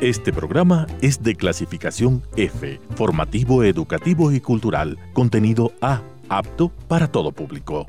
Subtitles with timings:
[0.00, 6.00] Este programa es de clasificación F, formativo, educativo y cultural, contenido A,
[6.30, 7.86] apto para todo público.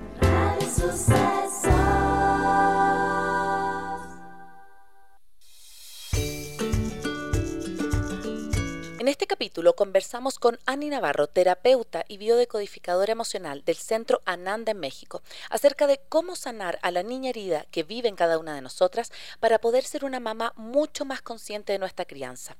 [9.62, 15.21] Capítulo conversamos con Ani Navarro, terapeuta y biodecodificadora emocional del Centro Ananda en México,
[15.52, 19.12] acerca de cómo sanar a la niña herida que vive en cada una de nosotras
[19.40, 22.58] para poder ser una mamá mucho más consciente de nuestra crianza.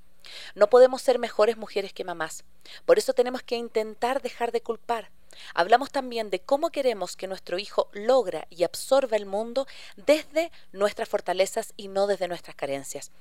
[0.53, 2.44] No podemos ser mejores mujeres que mamás.
[2.85, 5.09] Por eso tenemos que intentar dejar de culpar.
[5.55, 11.09] Hablamos también de cómo queremos que nuestro hijo logra y absorba el mundo desde nuestras
[11.09, 13.11] fortalezas y no desde nuestras carencias.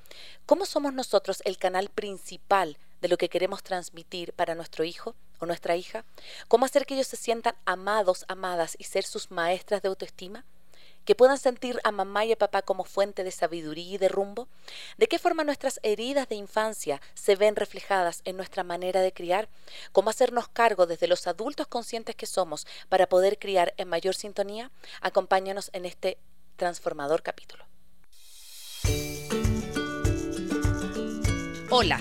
[0.45, 5.46] ¿Cómo somos nosotros el canal principal de lo que queremos transmitir para nuestro hijo o
[5.46, 6.04] nuestra hija?
[6.48, 10.45] ¿Cómo hacer que ellos se sientan amados, amadas y ser sus maestras de autoestima?
[11.04, 14.48] que puedan sentir a mamá y a papá como fuente de sabiduría y de rumbo?
[14.98, 19.48] ¿De qué forma nuestras heridas de infancia se ven reflejadas en nuestra manera de criar?
[19.93, 24.71] ¿Cómo hacernos cargo desde los adultos conscientes que somos para poder criar en mayor sintonía?
[25.01, 26.18] Acompáñanos en este
[26.56, 27.65] transformador capítulo.
[31.71, 32.01] Hola,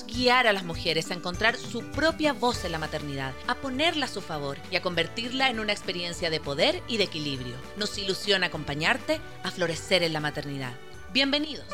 [0.00, 4.08] guiar a las mujeres a encontrar su propia voz en la maternidad, a ponerla a
[4.08, 7.56] su favor y a convertirla en una experiencia de poder y de equilibrio.
[7.76, 10.72] Nos ilusiona acompañarte a florecer en la maternidad.
[11.12, 11.66] Bienvenidos.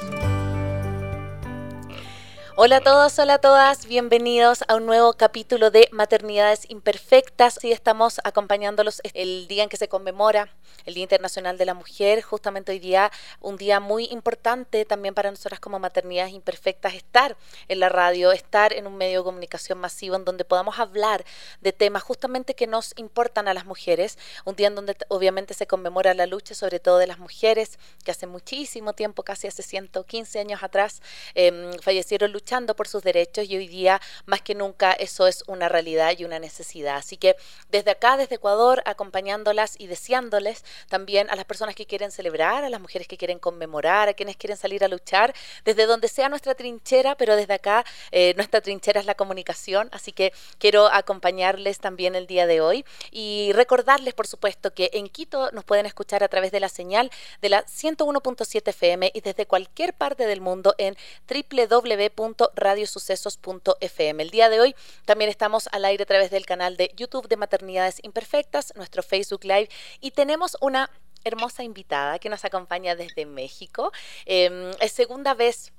[2.61, 7.63] Hola a todos, hola a todas, bienvenidos a un nuevo capítulo de Maternidades Imperfectas.
[7.63, 10.49] y estamos acompañándolos el día en que se conmemora
[10.85, 15.31] el Día Internacional de la Mujer, justamente hoy día un día muy importante también para
[15.31, 17.37] nosotras como Maternidades Imperfectas, estar
[17.69, 21.25] en la radio, estar en un medio de comunicación masivo en donde podamos hablar
[21.61, 25.69] de temas justamente que nos importan a las mujeres, un día en donde obviamente se
[25.69, 30.41] conmemora la lucha sobre todo de las mujeres que hace muchísimo tiempo, casi hace 115
[30.41, 31.03] años atrás,
[31.37, 35.69] eh, fallecieron luchando por sus derechos y hoy día más que nunca eso es una
[35.69, 36.97] realidad y una necesidad.
[36.97, 37.37] Así que
[37.71, 42.71] desde acá, desde Ecuador, acompañándolas y deseándoles también a las personas que quieren celebrar, a
[42.71, 45.35] las mujeres que quieren conmemorar, a quienes quieren salir a luchar,
[45.67, 50.13] desde donde sea nuestra trinchera, pero desde acá eh, nuestra trinchera es la comunicación, así
[50.13, 55.51] que quiero acompañarles también el día de hoy y recordarles, por supuesto, que en Quito
[55.53, 57.11] nos pueden escuchar a través de la señal
[57.43, 60.97] de la 101.7 FM y desde cualquier parte del mundo en
[61.29, 64.23] www radiosucesos.fm.
[64.23, 67.37] El día de hoy también estamos al aire a través del canal de YouTube de
[67.37, 69.69] Maternidades Imperfectas, nuestro Facebook Live
[70.01, 70.91] y tenemos una
[71.25, 73.93] hermosa invitada que nos acompaña desde México.
[74.25, 75.73] Em, es segunda vez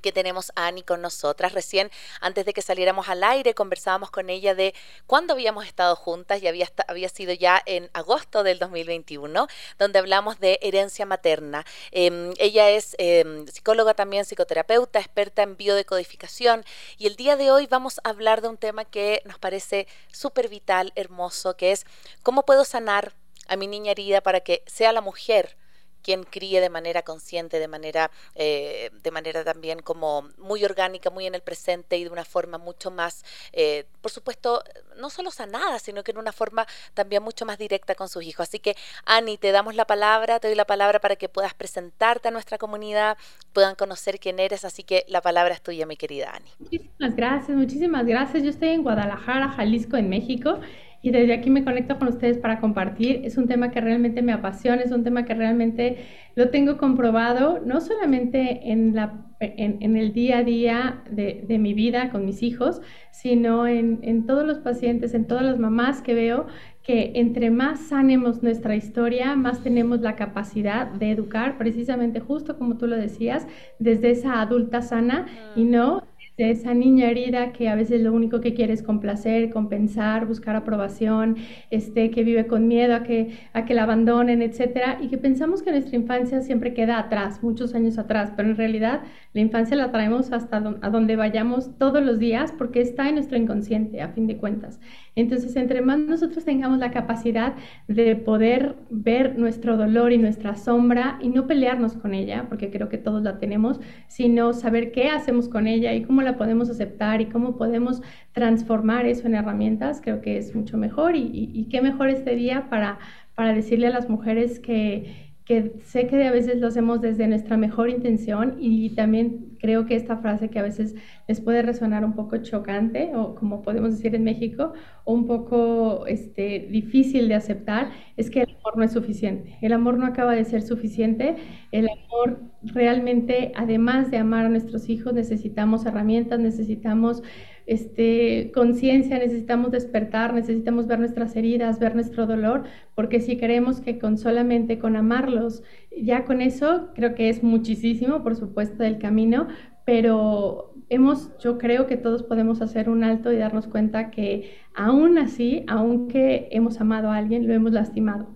[0.00, 1.52] que tenemos a Ani con nosotras.
[1.52, 4.74] Recién, antes de que saliéramos al aire, conversábamos con ella de
[5.06, 9.46] cuándo habíamos estado juntas y había, había sido ya en agosto del 2021,
[9.78, 11.64] donde hablamos de herencia materna.
[11.90, 16.64] Em, ella es em, psicóloga también, psicoterapeuta, experta en biodecodificación
[16.98, 20.48] y el día de hoy vamos a hablar de un tema que nos parece súper
[20.48, 21.86] vital, hermoso, que es
[22.22, 23.14] cómo puedo sanar
[23.48, 25.56] a mi niña herida para que sea la mujer
[26.02, 31.26] quien críe de manera consciente, de manera, eh, de manera también como muy orgánica, muy
[31.26, 34.62] en el presente y de una forma mucho más, eh, por supuesto,
[34.96, 38.48] no solo sanada, sino que en una forma también mucho más directa con sus hijos.
[38.48, 42.28] Así que, Ani, te damos la palabra, te doy la palabra para que puedas presentarte
[42.28, 43.16] a nuestra comunidad,
[43.52, 46.50] puedan conocer quién eres, así que la palabra es tuya, mi querida Ani.
[46.58, 48.42] Muchísimas gracias, muchísimas gracias.
[48.42, 50.60] Yo estoy en Guadalajara, Jalisco, en México
[51.02, 53.20] y desde aquí me conecto con ustedes para compartir.
[53.24, 55.98] Es un tema que realmente me apasiona, es un tema que realmente
[56.36, 61.74] lo tengo comprobado, no solamente en, la, en, el día a día de, de, mi
[61.74, 66.14] vida con mis hijos, sino en, en todos los pacientes, en todas las mamás que
[66.14, 66.46] veo
[66.82, 72.76] que entre más sanemos nuestra historia, más tenemos la capacidad de educar, precisamente justo como
[72.76, 73.46] tú lo decías,
[73.78, 76.02] desde esa adulta sana y no
[76.36, 80.56] de esa niña herida que a veces lo único que quiere es complacer, compensar, buscar
[80.56, 81.36] aprobación,
[81.70, 85.62] este, que vive con miedo a que, a que la abandonen, etcétera, y que pensamos
[85.62, 89.02] que nuestra infancia siempre queda atrás, muchos años atrás, pero en realidad
[89.32, 93.36] la infancia la traemos hasta a donde vayamos todos los días porque está en nuestro
[93.36, 94.80] inconsciente, a fin de cuentas.
[95.14, 97.54] Entonces, entre más nosotros tengamos la capacidad
[97.86, 102.88] de poder ver nuestro dolor y nuestra sombra y no pelearnos con ella, porque creo
[102.88, 107.20] que todos la tenemos, sino saber qué hacemos con ella y cómo la podemos aceptar
[107.20, 111.82] y cómo podemos transformar eso en herramientas, creo que es mucho mejor y, y qué
[111.82, 112.98] mejor este día para,
[113.34, 117.56] para decirle a las mujeres que que sé que a veces lo hacemos desde nuestra
[117.56, 120.94] mejor intención y también creo que esta frase que a veces
[121.26, 124.72] les puede resonar un poco chocante o como podemos decir en México,
[125.04, 129.58] un poco este, difícil de aceptar, es que el amor no es suficiente.
[129.62, 131.36] El amor no acaba de ser suficiente.
[131.72, 137.22] El amor realmente, además de amar a nuestros hijos, necesitamos herramientas, necesitamos
[137.66, 142.64] este, conciencia, necesitamos despertar, necesitamos ver nuestras heridas, ver nuestro dolor,
[142.94, 145.62] porque si queremos que con solamente con amarlos,
[145.96, 149.48] ya con eso creo que es muchísimo, por supuesto, del camino,
[149.84, 155.18] pero hemos, yo creo que todos podemos hacer un alto y darnos cuenta que aún
[155.18, 158.28] así, aunque hemos amado a alguien, lo hemos lastimado.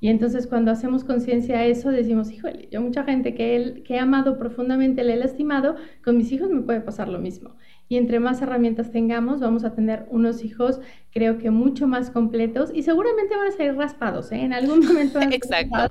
[0.00, 3.94] Y entonces cuando hacemos conciencia de eso, decimos, híjole, yo mucha gente que, él, que
[3.94, 7.56] he amado profundamente le he lastimado, con mis hijos me puede pasar lo mismo
[7.88, 10.80] y entre más herramientas tengamos, vamos a tener unos hijos,
[11.12, 14.40] creo que mucho más completos y seguramente van a salir raspados, ¿eh?
[14.40, 15.20] En algún momento.
[15.20, 15.90] Exacto.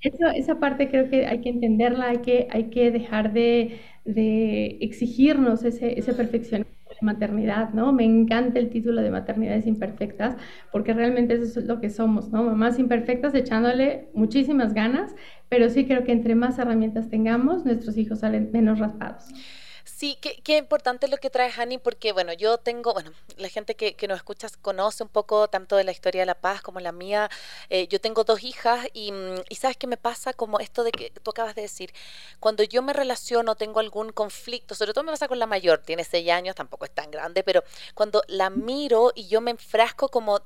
[0.00, 4.78] Eso, esa parte creo que hay que entenderla, hay que, hay que dejar de, de
[4.80, 7.92] exigirnos ese, ese perfeccionismo de maternidad, ¿no?
[7.92, 10.36] Me encanta el título de maternidades imperfectas,
[10.72, 12.42] porque realmente eso es lo que somos, ¿no?
[12.42, 15.14] Mamás imperfectas echándole muchísimas ganas,
[15.48, 19.26] pero sí creo que entre más herramientas tengamos, nuestros hijos salen menos raspados.
[20.02, 23.94] Sí, qué, importante lo que trae Hani, porque bueno, yo tengo, bueno, la gente que,
[23.94, 26.90] que, nos escucha conoce un poco tanto de la historia de La Paz como la
[26.90, 27.30] mía.
[27.70, 30.90] Eh, yo tengo dos hijas y, mm, y, sabes qué me pasa como esto de
[30.90, 31.94] que tú acabas de decir,
[32.40, 36.02] cuando yo me relaciono, tengo algún conflicto, sobre todo me pasa con la mayor, tiene
[36.02, 37.62] seis años, tampoco es tan grande, pero
[37.94, 40.40] cuando la miro y yo me enfrasco como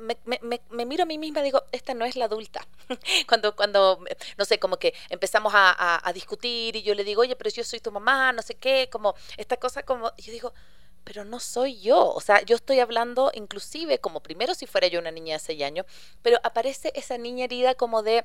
[0.00, 2.66] me, miro a mí misma y digo, esta no es la adulta.
[3.28, 4.00] cuando, cuando,
[4.36, 7.64] no sé, como que empezamos a, a, discutir y yo le digo, oye, pero yo
[7.64, 10.52] soy tu mamá, no sé qué, como esta cosa como, y yo digo,
[11.08, 12.12] pero no soy yo.
[12.12, 15.62] O sea, yo estoy hablando inclusive como primero si fuera yo una niña de seis
[15.62, 15.86] años,
[16.22, 18.24] pero aparece esa niña herida como de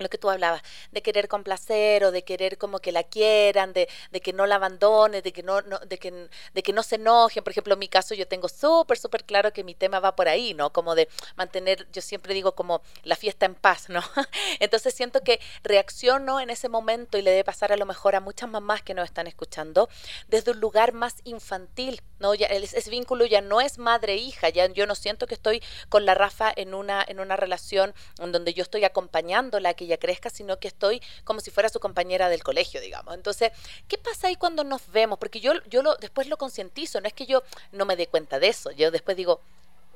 [0.00, 0.62] lo que tú hablabas,
[0.92, 4.56] de querer complacer o de querer como que la quieran, de, de que no la
[4.56, 7.44] abandonen, de que no, no, de, que, de que no se enojen.
[7.44, 10.28] Por ejemplo, en mi caso yo tengo súper, súper claro que mi tema va por
[10.28, 10.72] ahí, ¿no?
[10.72, 14.02] Como de mantener, yo siempre digo como la fiesta en paz, ¿no?
[14.60, 18.20] Entonces siento que reacciono en ese momento y le debe pasar a lo mejor a
[18.20, 19.88] muchas mamás que nos están escuchando
[20.28, 22.34] desde un lugar más infantil, ¿no?
[22.34, 26.14] Ya, ese, vínculo ya no es madre-hija, ya yo no siento que estoy con la
[26.14, 30.58] Rafa en una, en una relación en donde yo estoy acompañándola, que ella crezca, sino
[30.58, 33.14] que estoy como si fuera su compañera del colegio, digamos.
[33.14, 33.52] Entonces,
[33.88, 35.18] ¿qué pasa ahí cuando nos vemos?
[35.18, 37.42] Porque yo, yo lo, después lo concientizo, no es que yo
[37.72, 39.40] no me dé cuenta de eso, yo después digo,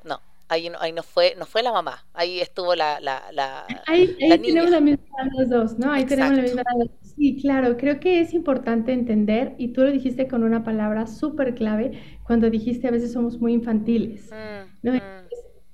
[0.03, 0.19] no,
[0.49, 4.15] ahí no, ahí no fue, no fue la mamá, ahí estuvo la, la, la, ahí,
[4.31, 5.05] ahí tenemos la misma
[5.37, 5.91] los dos, ¿no?
[5.91, 6.63] Ahí tenemos la misma
[7.01, 11.55] Sí, claro, creo que es importante entender, y tú lo dijiste con una palabra súper
[11.55, 14.93] clave, cuando dijiste a veces somos muy infantiles, mm, ¿no?
[14.93, 14.99] Mm.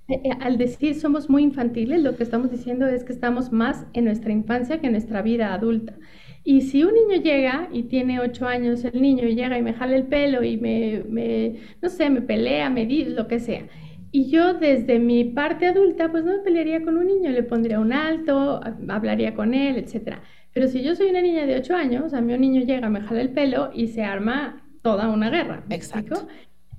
[0.08, 3.86] Eh, eh, al decir somos muy infantiles, lo que estamos diciendo es que estamos más
[3.94, 5.98] en nuestra infancia que en nuestra vida adulta.
[6.44, 9.96] Y si un niño llega y tiene ocho años, el niño llega y me jala
[9.96, 13.68] el pelo y me, no sé, me pelea, me dice lo que sea.
[14.12, 17.80] Y yo desde mi parte adulta, pues no me pelearía con un niño, le pondría
[17.80, 18.60] un alto,
[18.90, 20.22] hablaría con él, etc.
[20.52, 23.02] Pero si yo soy una niña de ocho años, a mí un niño llega, me
[23.02, 25.64] jala el pelo y se arma toda una guerra.
[25.70, 26.28] Exacto.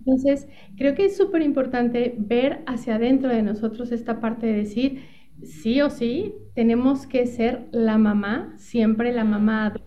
[0.04, 5.04] Entonces, creo que es súper importante ver hacia adentro de nosotros esta parte de decir,
[5.44, 9.86] sí o sí, tenemos que ser la mamá, siempre la mamá adulta.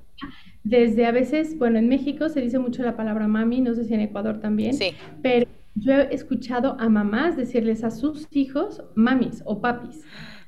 [0.63, 3.93] Desde a veces, bueno, en México se dice mucho la palabra mami, no sé si
[3.93, 4.93] en Ecuador también, sí.
[5.21, 10.01] pero yo he escuchado a mamás decirles a sus hijos mamis o papis.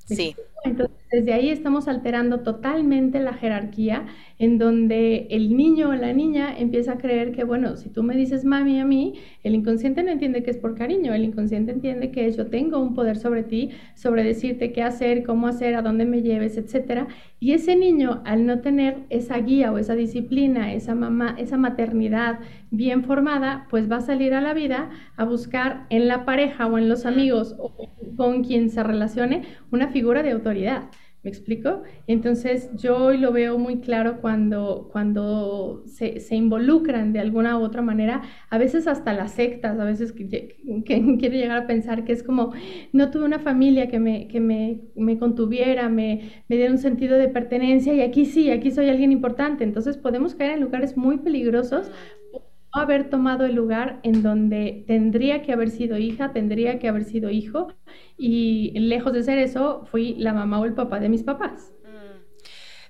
[0.06, 0.36] Sí.
[0.68, 4.06] Entonces, desde ahí estamos alterando totalmente la jerarquía
[4.40, 8.16] en donde el niño o la niña empieza a creer que, bueno, si tú me
[8.16, 12.12] dices mami a mí, el inconsciente no entiende que es por cariño, el inconsciente entiende
[12.12, 16.06] que yo tengo un poder sobre ti, sobre decirte qué hacer, cómo hacer, a dónde
[16.06, 17.08] me lleves, etcétera.
[17.40, 22.40] Y ese niño, al no tener esa guía o esa disciplina, esa mamá, esa maternidad
[22.70, 26.78] bien formada, pues va a salir a la vida a buscar en la pareja o
[26.78, 27.74] en los amigos o
[28.16, 30.57] con quien se relacione una figura de autoridad.
[31.24, 31.84] ¿Me explico?
[32.06, 37.82] Entonces yo hoy lo veo muy claro cuando, cuando se, involucran de alguna u otra
[37.82, 42.14] manera, a veces hasta las sectas, a veces que, que, quiero llegar a pensar que
[42.14, 42.54] es como,
[42.94, 47.18] no tuve una familia que me, que me, me contuviera, me, me diera un sentido
[47.18, 49.66] de pertenencia y aquí sí, aquí soy alguien importante.
[49.66, 51.92] Entonces podemos caer en lugares muy peligrosos
[52.78, 57.30] haber tomado el lugar en donde tendría que haber sido hija, tendría que haber sido
[57.30, 57.68] hijo,
[58.18, 61.77] y lejos de ser eso, fui la mamá o el papá de mis papás.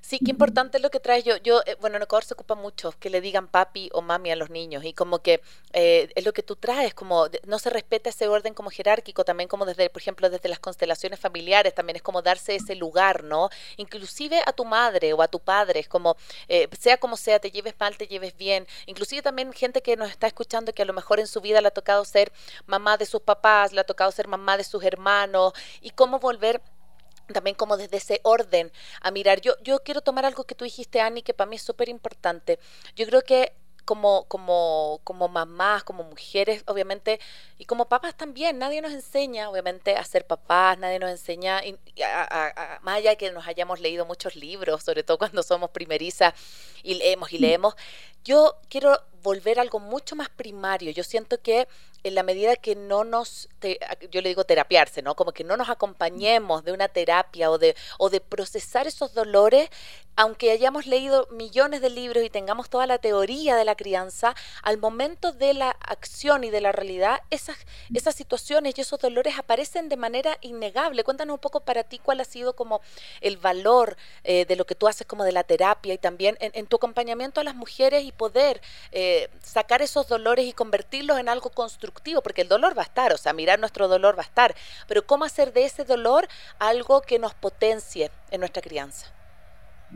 [0.08, 1.26] Sí, qué importante es lo que traes.
[1.26, 4.32] Yo, yo eh, bueno, en Ecuador se ocupa mucho que le digan papi o mami
[4.32, 5.42] a los niños y como que
[5.74, 9.50] eh, es lo que tú traes, como no se respeta ese orden como jerárquico, también
[9.50, 13.50] como desde, por ejemplo, desde las constelaciones familiares, también es como darse ese lugar, ¿no?
[13.76, 16.16] Inclusive a tu madre o a tu padre, es como,
[16.48, 18.66] eh, sea como sea, te lleves mal, te lleves bien.
[18.86, 21.68] Inclusive también gente que nos está escuchando que a lo mejor en su vida le
[21.68, 22.32] ha tocado ser
[22.66, 26.62] mamá de sus papás, le ha tocado ser mamá de sus hermanos y cómo volver
[27.34, 29.41] también como desde ese orden a mirar.
[29.41, 32.60] Yo, yo quiero tomar algo que tú dijiste, Ani, que para mí es súper importante.
[32.96, 33.53] Yo creo que
[33.88, 37.22] como, como, como mamás, como mujeres, obviamente,
[37.57, 41.62] y como papás también, nadie nos enseña, obviamente, a ser papás, nadie nos enseña,
[42.03, 46.34] a, más allá de que nos hayamos leído muchos libros, sobre todo cuando somos primerizas
[46.84, 47.75] y leemos y leemos,
[48.25, 50.91] yo quiero volver a algo mucho más primario.
[50.91, 51.69] Yo siento que
[52.08, 53.50] en la medida que no nos,
[54.12, 55.16] yo le digo terapiarse, ¿no?
[55.16, 59.70] Como que no nos acompañemos de una terapia o de, o de procesar esos dolores,
[60.16, 64.80] aunque hayamos leído millones de libros y tengamos toda la teoría de la crianza, al
[64.80, 67.58] momento de la acción y de la realidad, esas,
[67.94, 71.04] esas situaciones y esos dolores aparecen de manera innegable.
[71.04, 72.82] Cuéntanos un poco para ti cuál ha sido como
[73.22, 76.66] el valor eh, de lo que tú haces como de la terapia y también en,
[76.68, 78.62] tu acompañamiento a las mujeres y poder
[78.92, 83.13] eh, sacar esos dolores y convertirlos en algo constructivo, porque el dolor va a estar,
[83.13, 84.56] o sea, mirar nuestro dolor va a estar,
[84.88, 86.27] pero cómo hacer de ese dolor
[86.60, 89.08] algo que nos potencie en nuestra crianza.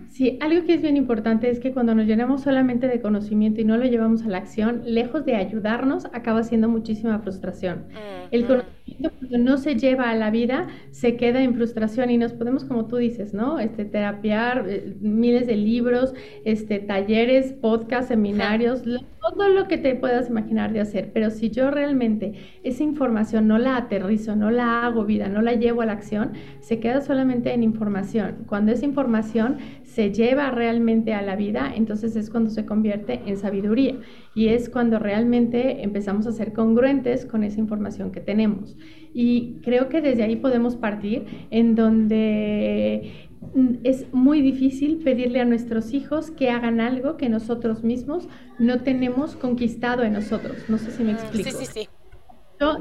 [0.09, 3.65] Sí, algo que es bien importante es que cuando nos llenamos solamente de conocimiento y
[3.65, 7.87] no lo llevamos a la acción, lejos de ayudarnos, acaba siendo muchísima frustración.
[8.31, 12.33] El conocimiento cuando no se lleva a la vida se queda en frustración y nos
[12.33, 13.59] podemos, como tú dices, ¿no?
[13.59, 16.13] Este, terapiar eh, miles de libros,
[16.45, 21.11] este, talleres, podcasts, seminarios, todo lo que te puedas imaginar de hacer.
[21.13, 22.33] Pero si yo realmente
[22.63, 26.33] esa información no la aterrizo, no la hago vida, no la llevo a la acción,
[26.59, 28.45] se queda solamente en información.
[28.47, 33.37] Cuando esa información se lleva realmente a la vida, entonces es cuando se convierte en
[33.37, 33.95] sabiduría
[34.33, 38.77] y es cuando realmente empezamos a ser congruentes con esa información que tenemos.
[39.13, 43.29] Y creo que desde ahí podemos partir en donde
[43.83, 48.27] es muy difícil pedirle a nuestros hijos que hagan algo que nosotros mismos
[48.59, 50.57] no tenemos conquistado en nosotros.
[50.69, 51.49] No sé si me explico.
[51.49, 51.89] Sí, sí, sí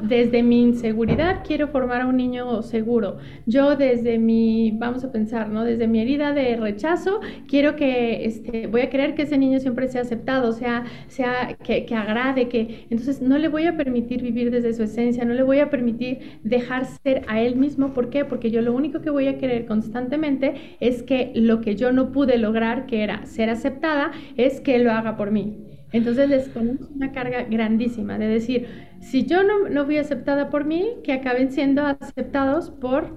[0.02, 3.16] desde mi inseguridad quiero formar a un niño seguro.
[3.46, 5.64] Yo desde mi, vamos a pensar, ¿no?
[5.64, 9.88] Desde mi herida de rechazo, quiero que, este, voy a querer que ese niño siempre
[9.88, 14.50] sea aceptado, sea, sea que, que agrade, que, entonces no le voy a permitir vivir
[14.50, 17.94] desde su esencia, no le voy a permitir dejar ser a él mismo.
[17.94, 18.24] ¿Por qué?
[18.24, 22.12] Porque yo lo único que voy a querer constantemente es que lo que yo no
[22.12, 25.69] pude lograr, que era ser aceptada, es que lo haga por mí.
[25.92, 28.68] Entonces les ponemos una carga grandísima de decir,
[29.00, 33.16] si yo no, no fui aceptada por mí, que acaben siendo aceptados por,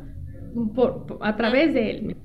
[0.73, 2.17] por, a través de él.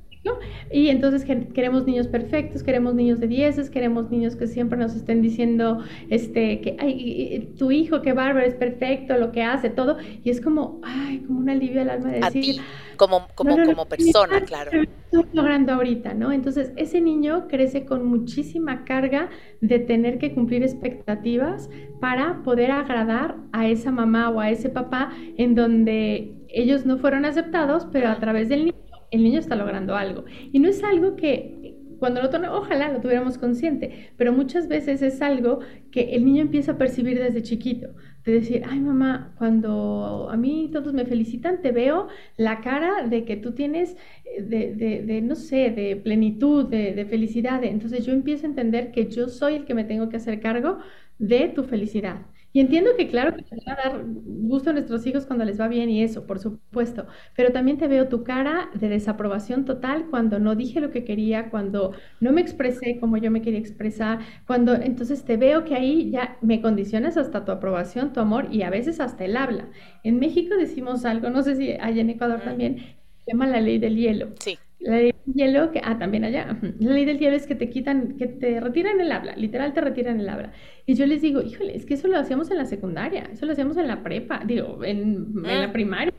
[0.70, 5.23] Y entonces queremos niños perfectos, queremos niños de dieces, queremos niños que siempre nos estén
[5.23, 9.97] diciendo este, que ay, tu hijo, qué bárbaro, es perfecto, lo que hace, todo.
[10.23, 12.61] Y es como, ay, como un alivio al alma de decir.
[12.97, 14.70] como, como, como persona, claro.
[14.73, 16.32] Estoy logrando ahorita, ¿no?
[16.32, 19.30] Entonces, ese niño crece con muchísima carga
[19.61, 21.70] de tener que cumplir expectativas
[22.00, 27.25] para poder agradar a esa mamá o a ese papá en donde ellos no fueron
[27.25, 30.24] aceptados, pero a través del niño el niño está logrando algo.
[30.52, 35.20] Y no es algo que cuando lo ojalá lo tuviéramos consciente, pero muchas veces es
[35.20, 35.60] algo
[35.90, 37.88] que el niño empieza a percibir desde chiquito,
[38.24, 43.24] de decir, ay mamá, cuando a mí todos me felicitan, te veo la cara de
[43.24, 47.64] que tú tienes, eh, de, de, no sé, de plenitud, de, de felicidad.
[47.64, 50.78] Entonces yo empiezo a entender que yo soy el que me tengo que hacer cargo
[51.18, 52.26] de tu felicidad.
[52.58, 55.60] Y entiendo que claro que te va a dar gusto a nuestros hijos cuando les
[55.60, 60.06] va bien y eso, por supuesto, pero también te veo tu cara de desaprobación total
[60.10, 64.18] cuando no dije lo que quería, cuando no me expresé como yo me quería expresar,
[64.44, 68.62] cuando entonces te veo que ahí ya me condicionas hasta tu aprobación, tu amor y
[68.62, 69.68] a veces hasta el habla.
[70.02, 72.78] En México decimos algo, no sé si allá en Ecuador también,
[73.24, 74.30] se llama la ley del hielo.
[74.40, 74.58] Sí.
[74.80, 76.56] La ley del hielo, que, ah, también allá.
[76.78, 79.80] La ley del hielo es que te quitan, que te retiran el habla, literal te
[79.80, 80.52] retiran el habla.
[80.87, 83.52] Y yo les digo, híjole, es que eso lo hacíamos en la secundaria, eso lo
[83.52, 85.73] hacíamos en la prepa, digo, en, en la ah.
[85.73, 86.12] primaria.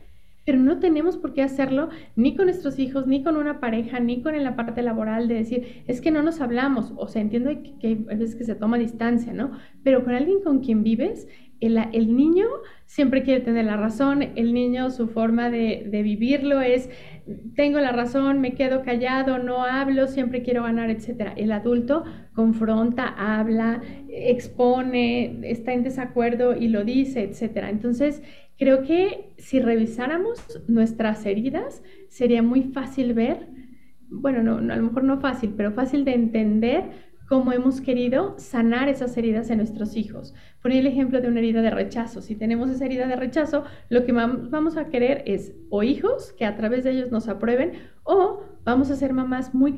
[0.45, 4.21] pero no tenemos por qué hacerlo ni con nuestros hijos, ni con una pareja, ni
[4.21, 7.51] con en la parte laboral de decir, es que no nos hablamos, o sea, entiendo
[7.79, 9.51] que, hay veces que se toma distancia, ¿no?
[9.83, 11.27] Pero con alguien con quien vives,
[11.61, 12.45] el, niño
[12.85, 16.89] siempre quiere tener la razón, el niño su forma de, vivirlo es,
[17.55, 21.33] tengo la razón, me quedo callado, no hablo, siempre quiero ganar, etc.
[21.35, 27.65] El adulto confronta, habla, expone, está en desacuerdo y lo dice, etc.
[27.69, 28.23] Entonces,
[28.57, 33.47] creo que si revisáramos nuestras heridas, sería muy fácil ver,
[34.09, 38.89] bueno, no, a lo mejor no fácil, pero fácil de entender cómo hemos querido sanar
[38.89, 40.33] esas heridas en nuestros hijos.
[40.63, 42.23] Poner el ejemplo de una herida de rechazo.
[42.23, 46.45] Si tenemos esa herida de rechazo, lo que vamos a querer es o hijos que
[46.45, 49.73] a través de ellos nos aprueben o vamos a ser mamás muy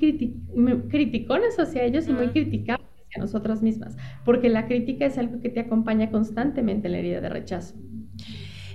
[0.89, 5.49] criticonas hacia ellos y muy criticables hacia nosotras mismas, porque la crítica es algo que
[5.49, 7.75] te acompaña constantemente en la herida de rechazo.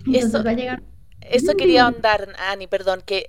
[0.04, 0.82] Entonces va a llegar...
[1.22, 3.24] Eso quería ahondar, Ani, perdón, que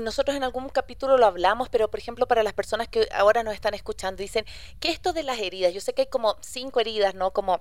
[0.00, 3.54] nosotros en algún capítulo lo hablamos, pero por ejemplo para las personas que ahora nos
[3.54, 4.44] están escuchando, dicen,
[4.80, 5.74] ¿qué esto de las heridas?
[5.74, 7.32] Yo sé que hay como cinco heridas, ¿no?
[7.32, 7.60] Como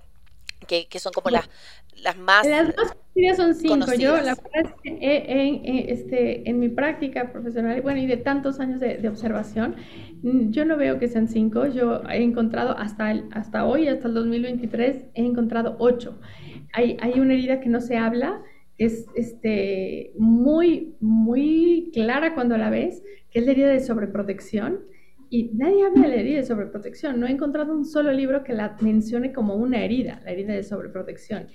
[0.67, 1.49] que, que son como las,
[1.97, 3.93] las más Las más heridas son cinco.
[3.93, 8.59] Yo la verdad es que en, este, en mi práctica profesional, bueno, y de tantos
[8.59, 9.75] años de, observación,
[10.21, 11.65] mm, yo no veo que sean cinco.
[11.67, 16.19] Yo he encontrado hasta, el, hasta hoy, hasta el 2023, he encontrado ocho.
[16.73, 18.41] Hay, hay una herida que no se habla,
[18.85, 24.79] es este, muy, muy clara cuando la ves, que es la herida de sobreprotección.
[25.29, 27.19] Y nadie habla de la herida de sobreprotección.
[27.19, 30.63] No he encontrado un solo libro que la mencione como una herida, la herida de
[30.63, 31.47] sobreprotección.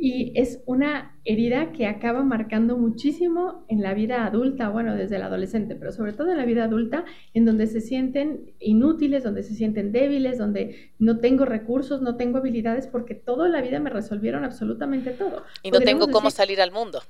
[0.00, 5.22] Y es una herida que acaba marcando muchísimo en la vida adulta, bueno, desde el
[5.22, 9.54] adolescente, pero sobre todo en la vida adulta, en donde se sienten inútiles, donde se
[9.54, 14.44] sienten débiles, donde no tengo recursos, no tengo habilidades, porque toda la vida me resolvieron
[14.44, 15.42] absolutamente todo.
[15.64, 17.02] Y no tengo cómo salir al mundo.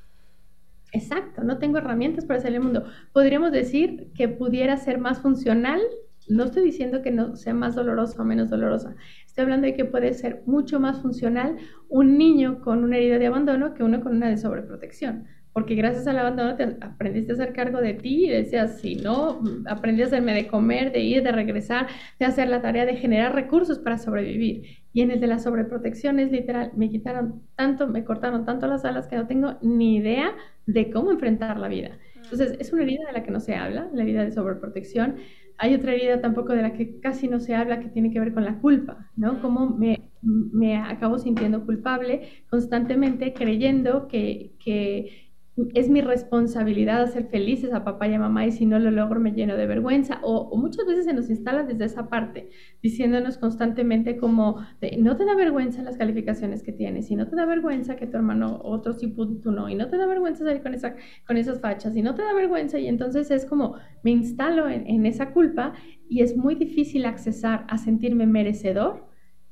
[0.93, 2.85] Exacto, no tengo herramientas para salir al mundo.
[3.13, 5.81] Podríamos decir que pudiera ser más funcional
[6.29, 8.95] no estoy diciendo que no sea más dolorosa o menos dolorosa.
[9.39, 13.29] Estoy hablando de que puede ser mucho más funcional un niño con una herida de
[13.29, 15.29] abandono que uno con una de sobreprotección.
[15.53, 19.41] Porque gracias al abandono te aprendiste a hacer cargo de ti y decías, si no,
[19.67, 21.87] aprendí a hacerme de comer, de ir, de regresar,
[22.19, 24.65] de hacer la tarea de generar recursos para sobrevivir.
[24.93, 28.85] Y en el de la sobreprotección es literal, me quitaron tanto, me cortaron tanto las
[28.85, 30.35] alas que no tengo ni idea
[30.67, 31.97] de cómo enfrentar la vida.
[32.17, 35.15] Entonces, es una herida de la que no se habla, la herida de sobreprotección.
[35.59, 38.33] Hay otra herida tampoco de la que casi no se habla que tiene que ver
[38.35, 39.41] con la culpa, ¿no?
[39.43, 45.28] Cómo me, me acabo sintiendo culpable constantemente creyendo que, que
[45.75, 49.21] es mi responsabilidad hacer felices a papá y a mamá y si no lo logro
[49.21, 50.21] me lleno de vergüenza.
[50.23, 52.51] O, muchas veces se nos instala desde esa parte
[52.83, 54.65] diciéndonos constantemente como
[54.99, 58.17] no te da vergüenza las calificaciones que tienes y no te da vergüenza que tu
[58.17, 60.95] hermano otro sí tú no y no te da vergüenza salir con, esa,
[61.27, 64.87] con esas fachas y no te da vergüenza y entonces es como me instalo en,
[64.87, 65.73] en esa culpa
[66.09, 69.08] y es muy difícil accesar a sentirme merecedor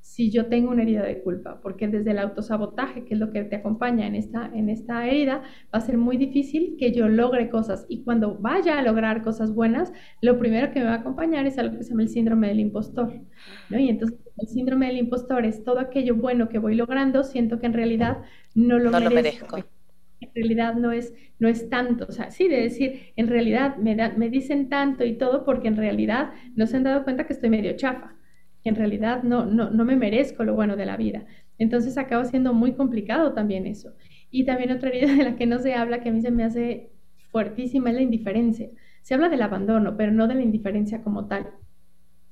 [0.06, 3.42] si yo tengo una herida de culpa, porque desde el autosabotaje, que es lo que
[3.42, 5.42] te acompaña en esta, en esta herida,
[5.74, 7.86] va a ser muy difícil que yo logre cosas.
[7.88, 9.92] Y cuando vaya a lograr cosas buenas,
[10.22, 12.60] lo primero que me va a acompañar es algo que se llama el síndrome del
[12.60, 13.12] impostor.
[13.68, 13.78] ¿no?
[13.78, 17.66] Y entonces el síndrome del impostor es todo aquello bueno que voy logrando, siento que
[17.66, 18.18] en realidad
[18.54, 19.58] no lo, merezco.
[20.20, 23.96] En realidad no es, no es tanto, o sea, sí, de decir, en realidad me,
[24.16, 27.50] me dicen tanto y todo porque en realidad no se han dado cuenta que estoy
[27.50, 28.15] medio chafa
[28.68, 31.26] en realidad no, no, no me merezco lo bueno de la vida.
[31.58, 33.94] Entonces acaba siendo muy complicado también eso.
[34.30, 36.44] Y también otra herida de la que no se habla, que a mí se me
[36.44, 36.90] hace
[37.30, 38.68] fuertísima, es la indiferencia.
[39.02, 41.48] Se habla del abandono, pero no de la indiferencia como tal.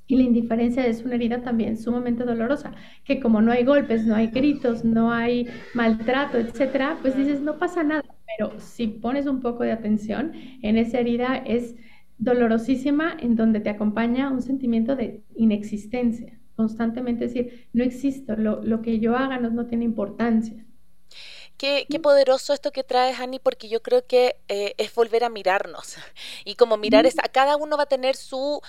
[0.07, 4.14] Y la indiferencia es una herida también sumamente dolorosa, que como no hay golpes, no
[4.14, 8.03] hay gritos, no hay maltrato, etcétera, pues dices, no pasa nada.
[8.37, 11.77] Pero si pones un poco de atención en esa herida, es
[12.18, 19.00] dolorosísima en donde te acompaña un sentimiento de inexistencia, constantemente decir, no existo, lo, que
[19.00, 20.64] yo haga no, tiene importancia.
[21.57, 25.29] Qué, qué, poderoso esto que traes, Ani, porque yo creo que eh, es volver a
[25.29, 25.96] mirarnos.
[26.44, 28.61] Y como mirar es, a cada uno va a tener su,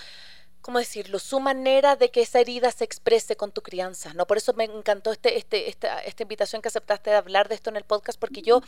[0.60, 1.18] ¿cómo decirlo?
[1.18, 4.26] Su manera de que esa herida se exprese con tu crianza, ¿no?
[4.26, 7.70] Por eso me encantó este, este, esta, esta invitación que aceptaste de hablar de esto
[7.70, 8.62] en el podcast, porque yo,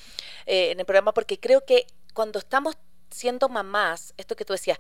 [0.47, 2.77] eh, en el programa, porque creo que cuando estamos
[3.11, 4.79] siendo mamás, esto que tú decías,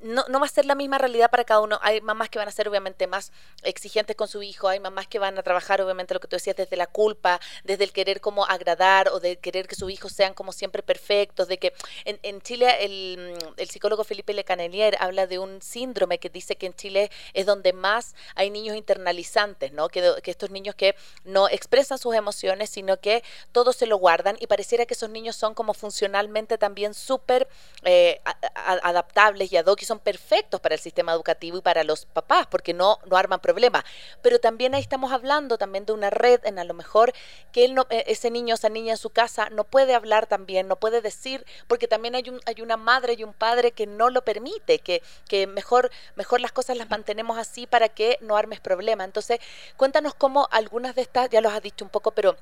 [0.00, 1.78] no, no va a ser la misma realidad para cada uno.
[1.82, 3.32] Hay mamás que van a ser obviamente más
[3.62, 6.56] exigentes con su hijo, hay mamás que van a trabajar obviamente lo que tú decías
[6.56, 10.34] desde la culpa, desde el querer como agradar o de querer que sus hijos sean
[10.34, 11.72] como siempre perfectos, de que
[12.04, 16.66] en, en Chile el, el, psicólogo Felipe Lecanelier habla de un síndrome que dice que
[16.66, 19.88] en Chile es donde más hay niños internalizantes, ¿no?
[19.88, 24.36] Que, que estos niños que no expresan sus emociones, sino que todo se lo guardan
[24.40, 27.48] y pareciera que esos niños son como funcionalmente también súper
[27.84, 28.20] eh,
[28.54, 32.98] adaptables y ad son perfectos para el sistema educativo y para los papás, porque no,
[33.06, 33.84] no arman problemas.
[34.22, 37.12] Pero también ahí estamos hablando también de una red en a lo mejor
[37.52, 40.68] que él no, e, ese niño, esa niña en su casa no puede hablar también,
[40.68, 44.10] no puede decir, porque también hay, un, hay una madre y un padre que no
[44.10, 48.60] lo permite, que, que mejor, mejor las cosas las mantenemos así para que no armes
[48.60, 49.04] problema.
[49.04, 49.40] Entonces,
[49.76, 52.36] cuéntanos cómo algunas de estas, ya los has dicho un poco, pero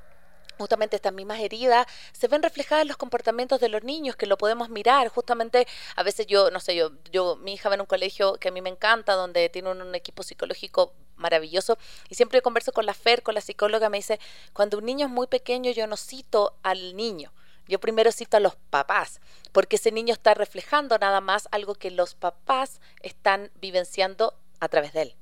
[0.58, 4.38] justamente estas mismas heridas se ven reflejadas en los comportamientos de los niños que lo
[4.38, 5.66] podemos mirar justamente
[5.96, 8.50] a veces yo no sé yo yo mi hija va en un colegio que a
[8.52, 13.22] mí me encanta donde tiene un, equipo psicológico maravilloso y siempre converso con la Fer
[13.22, 14.18] con la psicóloga me dice
[14.52, 17.32] cuando un niño es muy pequeño yo no cito al niño
[17.68, 19.20] yo primero cito a los papás,
[19.52, 24.92] porque ese niño está reflejando nada más algo que los papás están vivenciando a través
[24.92, 25.14] de él.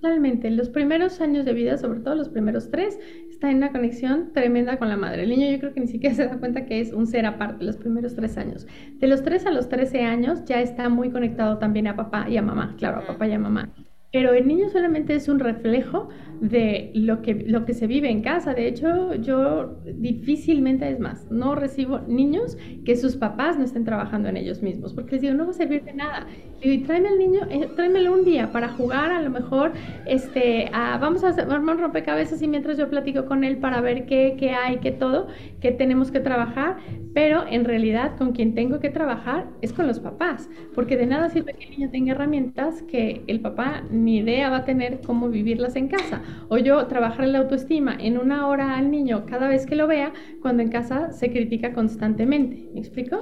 [0.00, 0.50] Totalmente.
[0.50, 2.98] Los primeros años de vida, sobre todo los primeros tres,
[3.38, 5.22] está en una conexión tremenda con la madre.
[5.22, 7.64] El niño yo creo que ni siquiera se da cuenta que es un ser aparte
[7.64, 8.66] los primeros tres años.
[8.94, 12.36] De los tres a los trece años ya está muy conectado también a papá y
[12.36, 13.72] a mamá, claro, a papá y a mamá.
[14.10, 16.08] Pero el niño solamente es un reflejo
[16.40, 18.54] de lo que, lo que se vive en casa.
[18.54, 24.28] De hecho, yo difícilmente, es más, no recibo niños que sus papás no estén trabajando
[24.28, 26.26] en ellos mismos, porque les digo, no va a servir de nada.
[26.62, 29.72] Y tráeme al niño, eh, tráemelo un día para jugar, a lo mejor,
[30.06, 34.36] este, vamos a armar un rompecabezas y mientras yo platico con él para ver qué,
[34.38, 35.28] qué hay, qué todo,
[35.60, 36.78] qué tenemos que trabajar,
[37.14, 41.30] pero en realidad con quien tengo que trabajar es con los papás, porque de nada
[41.30, 45.28] sirve que el niño tenga herramientas que el papá ni idea va a tener cómo
[45.28, 46.22] vivirlas en casa.
[46.48, 49.86] O yo trabajar en la autoestima en una hora al niño cada vez que lo
[49.86, 52.68] vea, cuando en casa se critica constantemente.
[52.72, 53.20] ¿Me explico?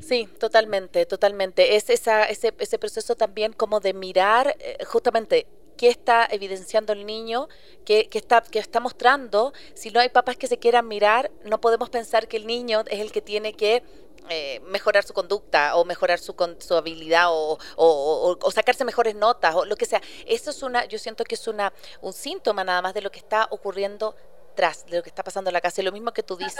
[0.00, 1.76] Sí, totalmente, totalmente.
[1.76, 5.46] Es esa, ese, ese proceso también como de mirar eh, justamente
[5.78, 7.48] qué está evidenciando el niño,
[7.86, 9.54] qué, está, qué está mostrando.
[9.72, 13.00] Si no hay papás que se quieran mirar, no podemos pensar que el niño es
[13.00, 13.82] el que tiene que
[14.30, 19.64] eh, mejorar su conducta o mejorar su, su habilidad o, o, sacarse mejores notas o
[19.64, 20.00] lo que sea.
[20.26, 23.18] Eso es una, yo siento que es una, un síntoma nada más de lo que
[23.18, 24.14] está ocurriendo
[24.54, 25.80] tras de lo que está pasando en la casa.
[25.80, 26.56] Y lo mismo que tú dices.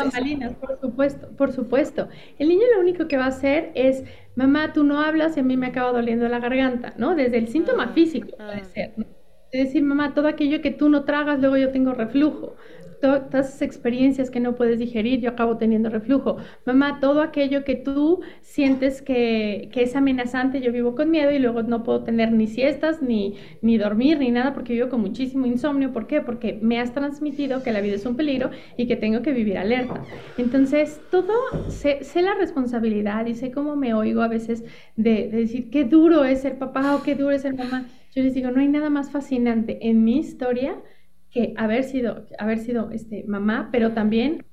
[0.61, 2.09] por supuesto, por supuesto.
[2.39, 4.05] El niño lo único que va a hacer es,
[4.37, 7.17] mamá, tú no hablas y a mí me acaba doliendo la garganta, ¿no?
[7.17, 8.67] Desde el síntoma mm, físico puede mm.
[8.67, 8.95] ser.
[9.51, 12.55] Es decir, mamá, todo aquello que tú no tragas, luego yo tengo reflujo
[13.01, 16.37] todas esas experiencias que no puedes digerir, yo acabo teniendo reflujo.
[16.67, 21.39] Mamá, todo aquello que tú sientes que, que, es amenazante, yo vivo con miedo y
[21.39, 25.47] luego no puedo tener ni siestas, ni, ni dormir, ni nada, porque vivo con muchísimo
[25.47, 25.93] insomnio.
[25.93, 26.21] ¿Por qué?
[26.21, 29.59] Porque me has transmitido que la vida es un peligro y que tengo que vivir
[29.59, 30.03] alerta.
[30.37, 31.33] Entonces, todo,
[31.69, 34.65] sé, la responsabilidad y sé cómo me oigo a veces
[34.97, 37.87] de, de decir qué duro es ser papá o qué duro es ser mamá.
[38.15, 40.83] Yo les digo, no hay nada más fascinante en mi historia
[41.31, 44.45] que haber sido, haber sido este, mamá, pero también,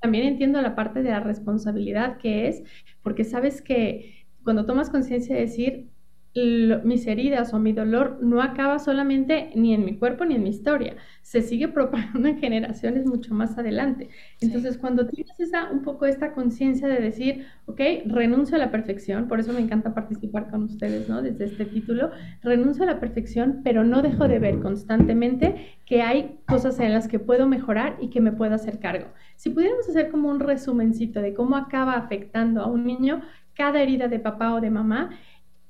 [0.00, 2.62] también entiendo la parte de la responsabilidad que es,
[3.02, 5.88] porque sabes que cuando tomas conciencia de decir,
[6.34, 10.50] mis heridas o mi dolor no acaba solamente ni en mi cuerpo ni en mi
[10.50, 14.08] historia, se sigue propagando en generaciones mucho más adelante.
[14.40, 19.26] Entonces, cuando tienes esa, un poco esta conciencia de decir, ok, renuncio a la perfección,
[19.26, 21.20] por eso me encanta participar con ustedes, ¿no?
[21.20, 22.10] Desde este título,
[22.42, 27.08] renuncio a la perfección, pero no dejo de ver constantemente que hay cosas en las
[27.08, 29.06] que puedo mejorar y que me puedo hacer cargo.
[29.34, 33.22] Si pudiéramos hacer como un resumencito de cómo acaba afectando a un niño
[33.54, 35.10] cada herida de papá o de mamá,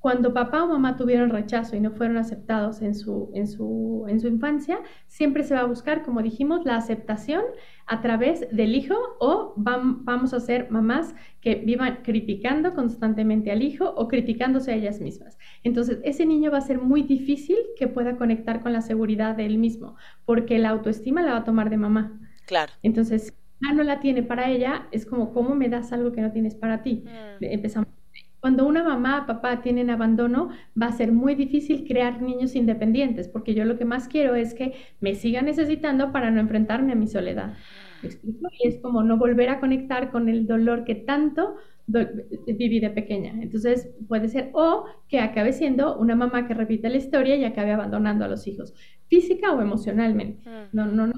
[0.00, 4.18] cuando papá o mamá tuvieron rechazo y no fueron aceptados en su, en su, en
[4.18, 7.42] su infancia, siempre se va a buscar, como dijimos, la aceptación
[7.86, 13.90] a través del hijo o vamos a ser mamás que vivan criticando constantemente al hijo
[13.90, 15.38] o criticándose a ellas mismas.
[15.64, 19.44] Entonces, ese niño va a ser muy difícil que pueda conectar con la seguridad de
[19.44, 22.18] él mismo, porque la autoestima la va a tomar de mamá.
[22.46, 22.72] Claro.
[22.82, 26.32] Entonces, si no la tiene para ella, es como, ¿cómo me das algo que no
[26.32, 27.04] tienes para ti?
[27.04, 27.44] Mm.
[27.44, 27.99] Empezamos
[28.40, 30.48] cuando una mamá, papá tienen abandono,
[30.80, 34.54] va a ser muy difícil crear niños independientes, porque yo lo que más quiero es
[34.54, 37.54] que me sigan necesitando para no enfrentarme a mi soledad.
[38.02, 38.48] ¿Me explico?
[38.58, 43.34] Y es como no volver a conectar con el dolor que tanto viví de pequeña.
[43.42, 47.72] Entonces puede ser o que acabe siendo una mamá que repite la historia y acabe
[47.72, 48.74] abandonando a los hijos,
[49.08, 50.48] física o emocionalmente.
[50.48, 50.68] Mm.
[50.72, 51.12] No, no, no.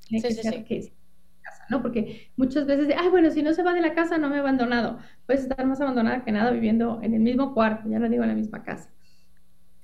[0.00, 0.92] sí, sí, sí.
[1.70, 1.82] ¿No?
[1.82, 4.40] Porque muchas veces, ay, bueno, si no se va de la casa, no me ha
[4.40, 4.98] abandonado.
[5.26, 8.30] Puedes estar más abandonada que nada viviendo en el mismo cuarto, ya no digo en
[8.30, 8.90] la misma casa.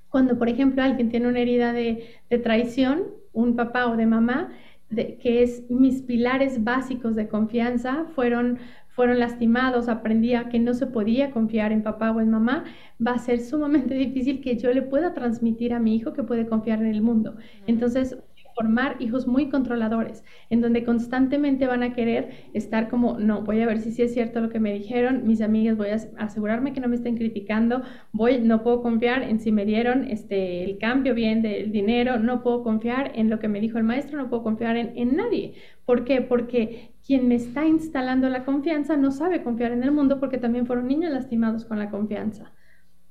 [0.08, 4.52] Cuando, por ejemplo, alguien tiene una herida de, traición, un papá o de mamá,
[4.94, 8.58] que es mis pilares básicos de confianza, fueron
[8.92, 12.64] fueron lastimados, aprendía que no se podía confiar en papá o en mamá,
[13.04, 16.46] va a ser sumamente difícil que yo le pueda transmitir a mi hijo que puede
[16.46, 17.36] confiar en el mundo.
[17.66, 18.18] Entonces,
[18.54, 23.66] formar hijos muy controladores, en donde constantemente van a querer estar como, no, voy a
[23.66, 26.80] ver si sí es cierto lo que me dijeron, mis amigas, voy a asegurarme que
[26.80, 31.14] no me estén criticando, voy, no puedo confiar en si me dieron este, el cambio
[31.14, 34.42] bien del dinero, no puedo confiar en lo que me dijo el maestro, no puedo
[34.42, 35.54] confiar en, en nadie.
[35.84, 36.20] ¿Por qué?
[36.20, 40.66] Porque quien me está instalando la confianza no sabe confiar en el mundo porque también
[40.66, 42.52] fueron niños lastimados con la confianza.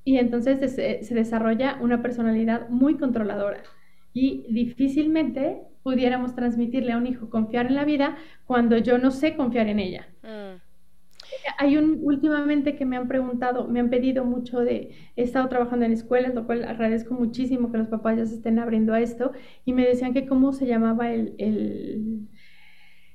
[0.04, 3.64] Y entonces se, desarrolla una personalidad muy controladora
[4.14, 9.36] y difícilmente pudiéramos transmitirle a un hijo confiar en la vida cuando yo no sé
[9.36, 10.08] confiar en ella.
[10.24, 10.62] Mm.
[11.58, 15.86] Hay un últimamente que me han preguntado, me han pedido mucho de, he estado trabajando
[15.86, 19.32] en escuelas, lo cual agradezco muchísimo que los papás ya se estén abriendo a esto,
[19.64, 22.28] y me decían que cómo se llamaba el, el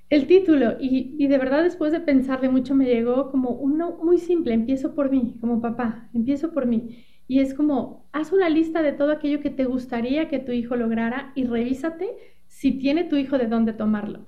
[0.08, 4.54] el título y, de verdad después de pensarle mucho me llegó como uno muy simple,
[4.54, 7.04] empiezo por mí, como papá, empiezo por mí.
[7.28, 10.76] Y es como, haz una lista de todo aquello que te gustaría que tu hijo
[10.76, 14.26] lograra y revísate si tiene tu hijo de dónde tomarlo.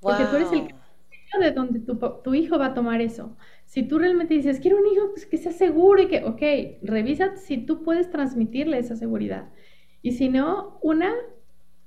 [0.00, 0.68] Porque tú eres el
[1.40, 3.36] de donde tu, tu, hijo va a tomar eso.
[3.64, 7.36] Si tú realmente dices, quiero un hijo pues, que sea seguro y que, ok, revisa
[7.36, 9.48] si tú puedes transmitirle esa seguridad.
[10.02, 11.14] Y si no, una,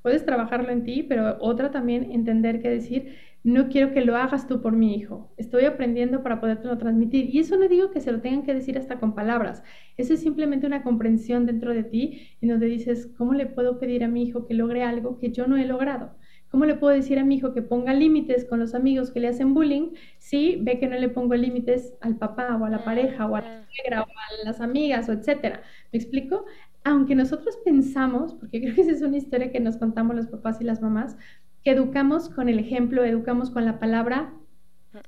[0.04, 4.48] Puedes trabajarlo en ti, pero otra también entender que decir, no quiero que lo hagas
[4.48, 5.34] tú por mi hijo.
[5.38, 7.34] Estoy aprendiendo para podértelo transmitir.
[7.34, 9.64] Y eso no digo que se lo tengan que decir hasta con palabras.
[9.98, 14.04] Eso es simplemente una comprensión dentro de ti en donde dices, ¿cómo le puedo pedir
[14.04, 16.16] a mi hijo que logre algo que yo no he logrado?
[16.48, 19.28] ¿Cómo le puedo decir a mi hijo que ponga límites con los amigos que le
[19.28, 23.26] hacen bullying si ve que no le pongo límites al papá o a la pareja
[23.26, 25.64] o a la suegra o a las amigas o etcétera?
[25.92, 26.46] ¿Me explico?
[26.84, 30.60] aunque nosotros pensamos, porque creo que esa es una historia que nos contamos los papás
[30.62, 31.18] y las mamás,
[31.64, 34.34] que educamos con el ejemplo, educamos con la palabra,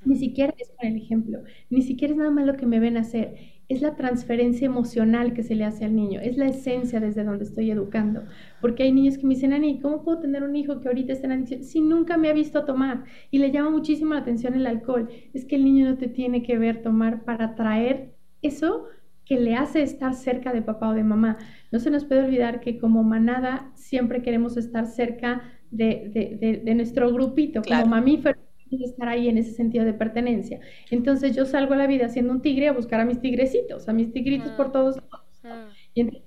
[0.03, 2.97] ni siquiera es con el ejemplo, ni siquiera es nada más lo que me ven
[2.97, 3.35] hacer,
[3.67, 7.43] es la transferencia emocional que se le hace al niño, es la esencia desde donde
[7.45, 8.23] estoy educando.
[8.61, 11.25] Porque hay niños que me dicen, Ani, ¿cómo puedo tener un hijo que ahorita esté
[11.25, 13.05] en adicción si nunca me ha visto tomar?
[13.31, 15.09] Y le llama muchísimo la atención el alcohol.
[15.33, 18.85] Es que el niño no te tiene que ver tomar para traer eso
[19.25, 21.37] que le hace estar cerca de papá o de mamá.
[21.71, 25.41] No se nos puede olvidar que como manada siempre queremos estar cerca
[25.77, 28.37] de, nuestro grupito, como mamíferos
[28.71, 30.59] estar ahí en ese sentido de pertenencia.
[30.91, 33.93] Entonces yo salgo a la vida siendo un tigre a buscar a mis tigrecitos, a
[33.93, 35.69] mis tigritos por todos lados.
[35.93, 36.25] Y entonces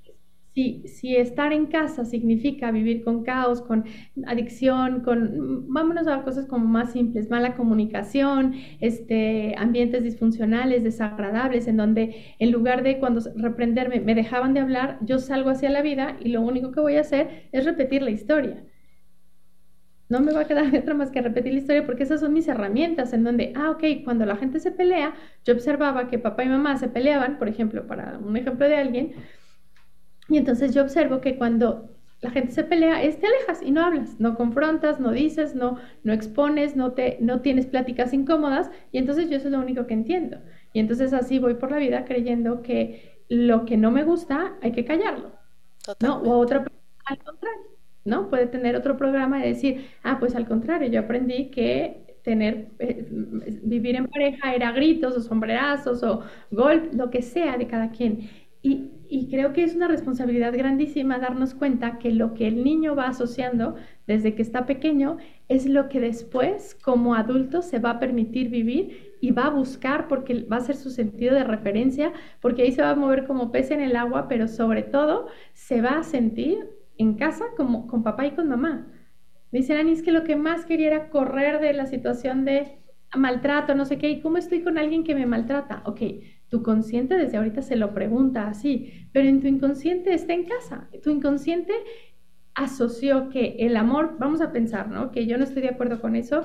[0.86, 3.84] si, estar en casa significa vivir con caos, con
[4.26, 11.76] adicción, con, vámonos a cosas como más simples, mala comunicación, este, ambientes disfuncionales, desagradables, en
[11.76, 16.16] donde en lugar de cuando reprenderme me dejaban de hablar, yo salgo hacia la vida
[16.20, 18.64] y lo único que voy a hacer es repetir la historia.
[20.08, 22.48] No me va a quedar otra más que repetir la historia porque esas son mis
[22.48, 26.48] herramientas en donde, ah, ok, cuando la gente se pelea, yo observaba que papá y
[26.48, 29.14] mamá se peleaban, por ejemplo, para un ejemplo de alguien,
[30.28, 31.90] y entonces yo observo que cuando
[32.20, 35.78] la gente se pelea es te alejas y no hablas, no confrontas, no dices, no,
[36.02, 39.86] no expones, no, te, no tienes pláticas incómodas y entonces yo eso es lo único
[39.86, 40.38] que entiendo.
[40.72, 44.72] Y entonces así voy por la vida creyendo que lo que no me gusta hay
[44.72, 45.32] que callarlo.
[46.00, 46.18] ¿no?
[46.22, 46.64] O otra
[47.06, 47.77] al contrario,
[48.08, 48.28] ¿no?
[48.28, 53.06] Puede tener otro programa de decir, ah, pues al contrario, yo aprendí que tener, eh,
[53.62, 58.28] vivir en pareja era gritos o sombrerazos o golpes, lo que sea de cada quien.
[58.62, 58.90] Y,
[59.30, 63.76] creo que es una responsabilidad grandísima darnos cuenta que lo que el niño va asociando
[64.06, 65.16] desde que está pequeño
[65.48, 70.08] es lo que después como adulto se va a permitir vivir y va a buscar
[70.08, 73.50] porque va a ser su sentido de referencia, porque ahí se va a mover como
[73.50, 78.02] pez en el agua, pero sobre todo se va a sentir en casa como con
[78.02, 78.86] papá y con mamá.
[79.50, 82.82] Dice Ani, es que lo que más quería era correr de la situación de
[83.16, 85.82] maltrato, no sé qué, ¿y cómo estoy con alguien que me maltrata?
[85.86, 86.00] Ok,
[86.48, 90.90] tu consciente desde ahorita se lo pregunta así, pero en tu inconsciente está en casa.
[91.02, 91.72] Tu inconsciente
[92.54, 95.10] asoció que el amor, vamos a pensar, ¿no?
[95.10, 96.44] Que yo no estoy de acuerdo con eso.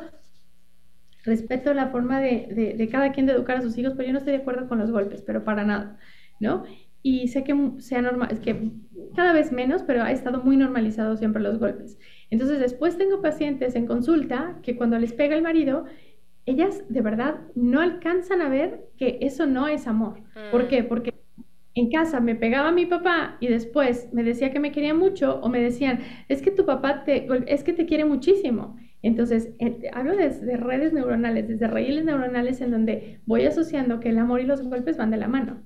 [1.24, 4.34] Respeto la forma de, cada quien de educar a sus hijos, pero yo no estoy
[4.34, 5.98] de acuerdo con los golpes, pero para nada,
[6.40, 6.64] ¿no?
[7.04, 8.72] Y sé que sea normal, es que
[9.14, 12.00] cada vez menos, pero ha estado muy normalizado siempre los golpes.
[12.30, 15.86] Entonces, después tengo pacientes en consulta que cuando les pega el marido,
[16.46, 20.22] ellas de verdad no alcanzan a ver que eso no es amor.
[20.52, 20.84] ¿Por qué?
[20.84, 20.88] Mm.
[20.88, 21.14] Porque
[21.76, 25.50] en casa me pegaba mi papá y después me decía que me quería mucho o
[25.50, 28.78] me decían, es que tu papá te, es que te quiere muchísimo.
[29.02, 29.50] Entonces,
[29.92, 34.40] hablo de, de, redes neuronales, desde raíles neuronales en donde voy asociando que el amor
[34.40, 35.62] y los golpes van de la mano.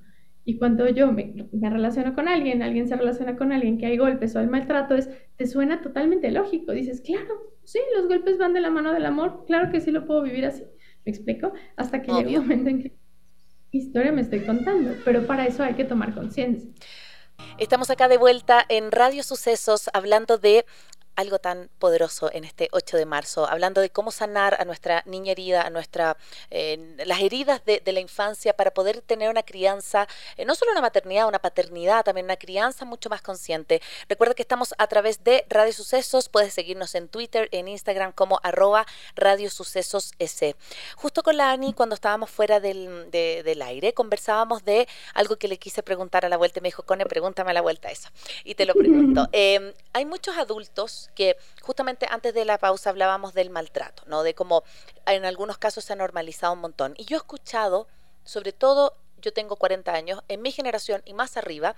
[0.48, 4.34] Y cuando yo me, relaciono con alguien, alguien se relaciona con alguien que hay golpes
[4.34, 6.72] o hay maltrato, es, te suena totalmente lógico.
[6.72, 10.08] Dices, claro, sí, los golpes van de la mano del amor, claro que sí lo
[10.08, 10.64] puedo vivir así.
[11.06, 11.52] ¿Me explico?
[11.76, 12.96] Hasta que llega un momento en que
[13.72, 16.70] historia me estoy contando, pero para eso hay que tomar conciencia.
[17.58, 20.64] Estamos acá de vuelta en Radio Sucesos hablando de
[21.18, 25.32] algo tan poderoso en este 8 de marzo, hablando de cómo sanar a nuestra niña
[25.32, 26.16] herida, a nuestra,
[26.52, 30.82] eh, las heridas de, la infancia para poder tener una crianza, eh, no solo una
[30.82, 33.82] maternidad, una paternidad, también una crianza mucho más consciente.
[34.08, 38.40] Recuerda que estamos a través de Radio Sucesos, puedes seguirnos en Twitter, en Instagram como
[38.44, 40.56] arroba Radio Sucesos S.
[40.96, 45.58] Justo con la Ani, cuando estábamos fuera del, del aire, conversábamos de algo que le
[45.58, 48.10] quise preguntar a la vuelta y me dijo, Cone, pregúntame a la vuelta eso.
[48.44, 49.28] Y te lo pregunto.
[49.32, 54.24] Em, hay muchos adultos que justamente antes de la pausa hablábamos del maltrato, ¿no?
[54.24, 54.64] De cómo
[55.06, 56.94] en algunos casos se ha normalizado un montón.
[56.98, 57.88] Y yo he escuchado,
[58.24, 61.76] sobre todo yo tengo 40 años, en mi generación y más arriba,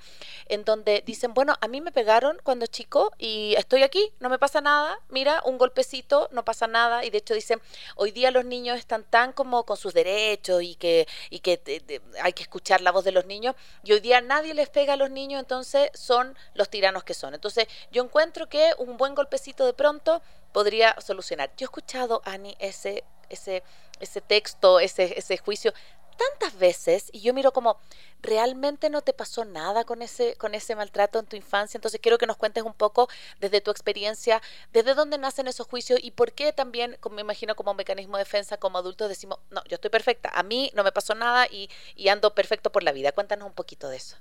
[0.47, 4.39] en donde dicen, bueno, a mí me pegaron cuando chico y estoy aquí, no me
[4.39, 7.61] pasa nada, mira, un golpecito, no pasa nada, y de hecho dicen,
[7.95, 12.33] hoy día los niños están tan como con sus derechos y que, y que hay
[12.33, 15.09] que escuchar la voz de los niños, y hoy día nadie les pega a los
[15.09, 17.33] niños, entonces son los tiranos que son.
[17.33, 20.21] Entonces yo encuentro que un buen golpecito de pronto
[20.51, 21.51] podría solucionar.
[21.57, 23.63] Yo he escuchado, Ani, ese, ese,
[23.99, 25.73] ese texto, ese, ese juicio
[26.19, 27.77] tantas veces y yo miro como
[28.21, 32.17] realmente no te pasó nada con ese con ese maltrato en tu infancia, entonces quiero
[32.17, 33.07] que nos cuentes un poco
[33.39, 34.41] desde tu experiencia,
[34.73, 38.17] desde dónde nacen esos juicios y por qué también, como me imagino como un mecanismo
[38.17, 41.47] de defensa como adultos decimos, no, yo estoy perfecta, a mí no me pasó nada
[41.47, 41.69] y,
[42.09, 43.11] ando perfecto por la vida.
[43.11, 44.17] Cuéntanos un poquito de eso.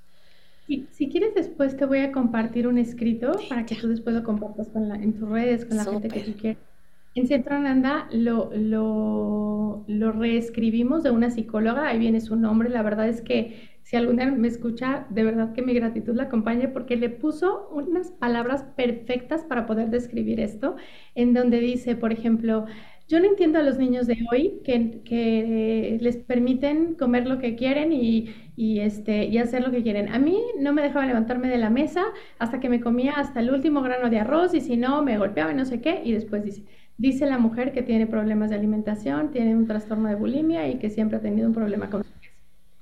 [0.67, 4.23] Si, si quieres después te voy a compartir un escrito para que tú después lo
[4.23, 6.68] compartas con la, en tus redes, con la gente que tú quieras
[7.19, 12.81] en Centro Ananda lo, lo, lo, reescribimos de una psicóloga, ahí viene su nombre, la
[12.81, 16.95] verdad es que si alguna me escucha, de verdad que mi gratitud la acompañe porque
[16.95, 20.75] le puso unas palabras perfectas para poder describir esto,
[21.15, 22.65] en donde dice, por ejemplo,
[23.07, 27.55] yo no entiendo a los niños de hoy que, que les permiten comer lo que
[27.55, 30.09] quieren y, y, este, y hacer lo que quieren.
[30.09, 32.03] A mí no me dejaba levantarme de la mesa
[32.37, 35.51] hasta que me comía hasta el último grano de arroz y si no me golpeaba
[35.51, 36.01] y no sé qué.
[36.05, 36.65] Y después dice,
[36.99, 40.89] Dice la mujer que tiene problemas de alimentación, tiene un trastorno de bulimia y que
[40.89, 42.03] siempre ha tenido un problema con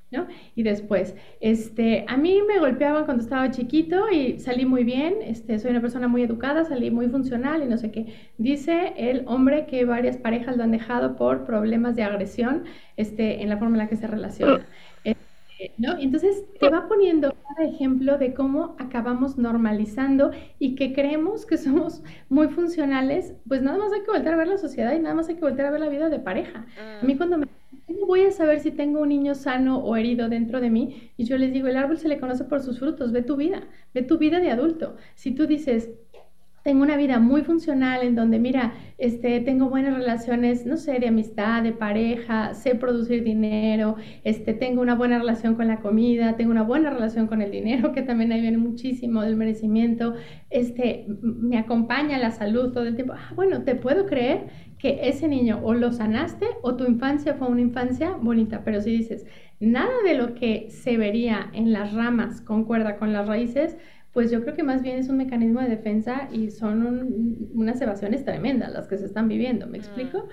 [0.10, 0.26] ¿no?
[0.56, 5.60] Y después, este, a mí me golpeaban cuando estaba chiquito y salí muy bien, este,
[5.60, 8.08] soy una persona muy educada, salí muy funcional y no sé qué.
[8.40, 12.64] Dice el hombre que varias parejas lo han dejado por problemas de agresión
[12.96, 14.66] este, en la forma en la que se relaciona.
[15.78, 15.98] ¿No?
[15.98, 22.04] Entonces te va poniendo cada ejemplo de cómo acabamos normalizando y que creemos que somos
[22.30, 25.30] muy funcionales, pues nada más hay que volver a ver la sociedad y nada más
[25.30, 26.66] hay que volver a ver la vida de pareja.
[27.02, 27.18] A mí mm.
[27.18, 27.48] cuando me
[27.88, 31.12] ¿cómo voy a saber si tengo un niño sano o herido dentro de mí?
[31.18, 33.64] Y yo les digo, el árbol se le conoce por sus frutos, ve tu vida,
[33.94, 34.98] ve tu vida de adulto.
[35.16, 35.90] Si tú dices,
[36.64, 41.08] tengo una vida muy funcional en donde, mira, este, tengo buenas relaciones, no sé, de
[41.08, 46.52] amistad, de pareja, sé producir dinero, este, tengo una buena relación con la comida, tengo
[46.52, 50.16] una buena relación con el dinero, que también ahí viene muchísimo del merecimiento,
[50.50, 53.14] este, me acompaña la salud todo el tiempo.
[53.16, 57.48] Ah, bueno, te puedo creer que ese niño o lo sanaste o tu infancia fue
[57.48, 59.26] una infancia bonita, pero si dices,
[59.60, 63.78] nada de lo que se vería en las ramas concuerda con las raíces,
[64.18, 68.26] pues yo creo que más bien es un mecanismo de defensa y son unas evasiones
[68.26, 70.28] tremendas las que se están viviendo, ¿me explico?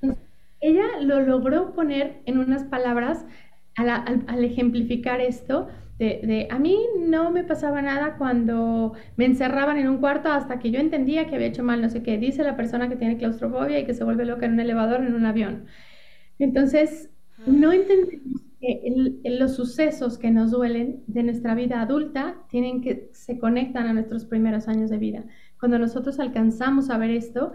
[0.00, 0.16] Mm, mm.
[0.60, 3.26] ella lo logró poner en unas palabras
[3.74, 5.66] al, ejemplificar esto,
[5.98, 10.70] de, a mí no me pasaba nada cuando me encerraban en un cuarto hasta que
[10.70, 13.80] yo entendía que había hecho mal, no sé qué, dice la persona que tiene claustrofobia
[13.80, 15.66] y que se vuelve loca en un elevador, en un avión.
[16.38, 17.10] Entonces,
[17.44, 18.45] no entendemos
[19.24, 24.24] los sucesos que nos duelen de nuestra vida adulta tienen que se conectan a nuestros
[24.24, 25.24] primeros años de vida.
[25.60, 27.52] Cuando nosotros alcanzamos a ver esto,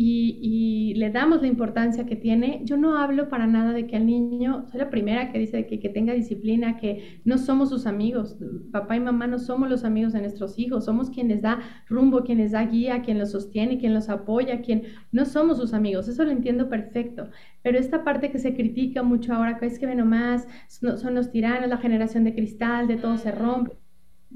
[0.00, 2.60] y, le damos la importancia que tiene.
[2.64, 5.80] Yo no hablo para nada de que al niño, soy la primera que dice que,
[5.80, 8.38] que tenga disciplina, que no somos sus amigos.
[8.70, 11.58] Papá y mamá no somos los amigos de nuestros hijos, somos quien les da
[11.88, 15.74] rumbo, quien les da guía, quien los sostiene, quien los apoya, quien no somos sus
[15.74, 16.08] amigos.
[16.08, 17.28] Eso lo entiendo perfecto.
[17.62, 21.30] Pero esta parte que se critica mucho ahora, que es que ve nomás, son los
[21.30, 23.72] tiranos, la generación de cristal, de todo se rompe.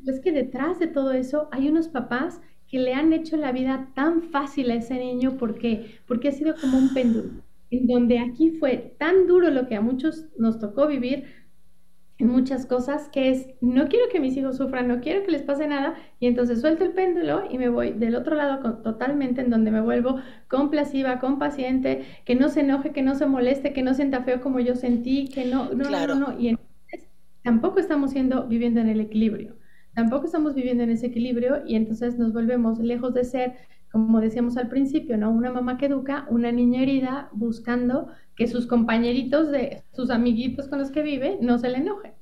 [0.07, 2.41] Es que detrás de todo eso hay unos papás
[2.73, 6.55] que le han hecho la vida tan fácil a ese niño porque porque ha sido
[6.61, 7.31] como un péndulo
[7.71, 11.25] en donde aquí fue tan duro lo que a muchos nos tocó vivir
[12.19, 15.43] en muchas cosas, que es, no quiero que mis hijos sufran, no quiero que les
[15.43, 19.51] pase nada, y entonces suelto el péndulo y me voy del otro lado totalmente en
[19.51, 23.95] donde me vuelvo compasiva, compaciente, que no se enoje, que no se moleste, que no
[23.95, 27.09] sienta feo como yo sentí, que no, no, no, no, y entonces
[27.43, 29.57] tampoco estamos siendo, viviendo en el equilibrio,
[29.95, 33.55] tampoco estamos viviendo en ese equilibrio y entonces nos volvemos lejos de ser
[33.93, 35.31] como decíamos al principio, ¿no?
[35.31, 40.79] Una mamá que educa, una niña herida buscando que sus compañeritos de sus amiguitos con
[40.79, 42.13] los que vive no se le enojen.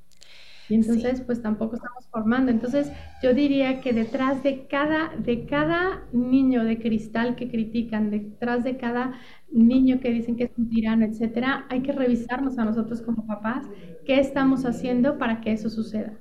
[0.69, 2.51] Y entonces, pues tampoco estamos formando.
[2.53, 2.93] Entonces,
[3.23, 8.77] yo diría que detrás de cada, de cada niño de cristal que critican, detrás de
[8.77, 9.15] cada
[9.51, 13.67] niño que dicen que es un tirano, etcétera, hay que revisarnos a nosotros como papás
[14.07, 16.21] qué estamos haciendo para que eso suceda.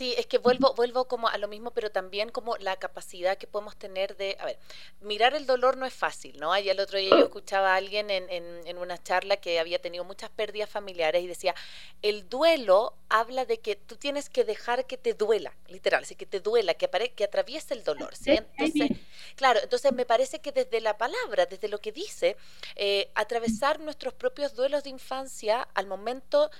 [0.00, 3.46] Sí, es que vuelvo, vuelvo como a lo mismo, pero también como la capacidad que
[3.46, 4.58] podemos tener de, a ver,
[5.02, 6.54] mirar el dolor no es fácil, ¿no?
[6.54, 10.02] Ayer el otro día yo escuchaba a alguien en, en, una charla que había tenido
[10.04, 11.54] muchas pérdidas familiares y decía,
[12.00, 16.24] el duelo habla de que tú tienes que dejar que te duela, literal, así que
[16.24, 18.30] te duela, que, que atraviese el dolor, ¿sí?
[18.30, 18.96] Entonces,
[19.36, 22.38] claro, entonces me parece que desde la palabra, desde lo que dice,
[22.74, 26.50] eh, atravesar nuestros propios duelos de infancia al momento,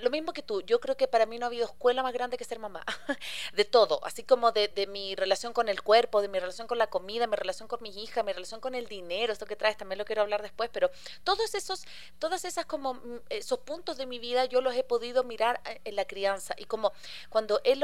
[0.00, 2.36] lo mismo que tú, yo creo que para mí no ha habido escuela más grande
[2.36, 2.84] que ser mamá
[3.54, 6.88] de todo, así como de, mi relación con el cuerpo, de mi relación con la
[6.88, 9.98] comida, mi relación con mi hija, mi relación con el dinero, esto que traes, también
[9.98, 10.90] lo quiero hablar después, pero
[11.24, 11.84] todos esos,
[12.18, 15.80] todas esas como, mm, esos puntos de mi vida yo los he podido mirar eh,
[15.84, 16.92] en la crianza y como
[17.28, 17.78] cuando he,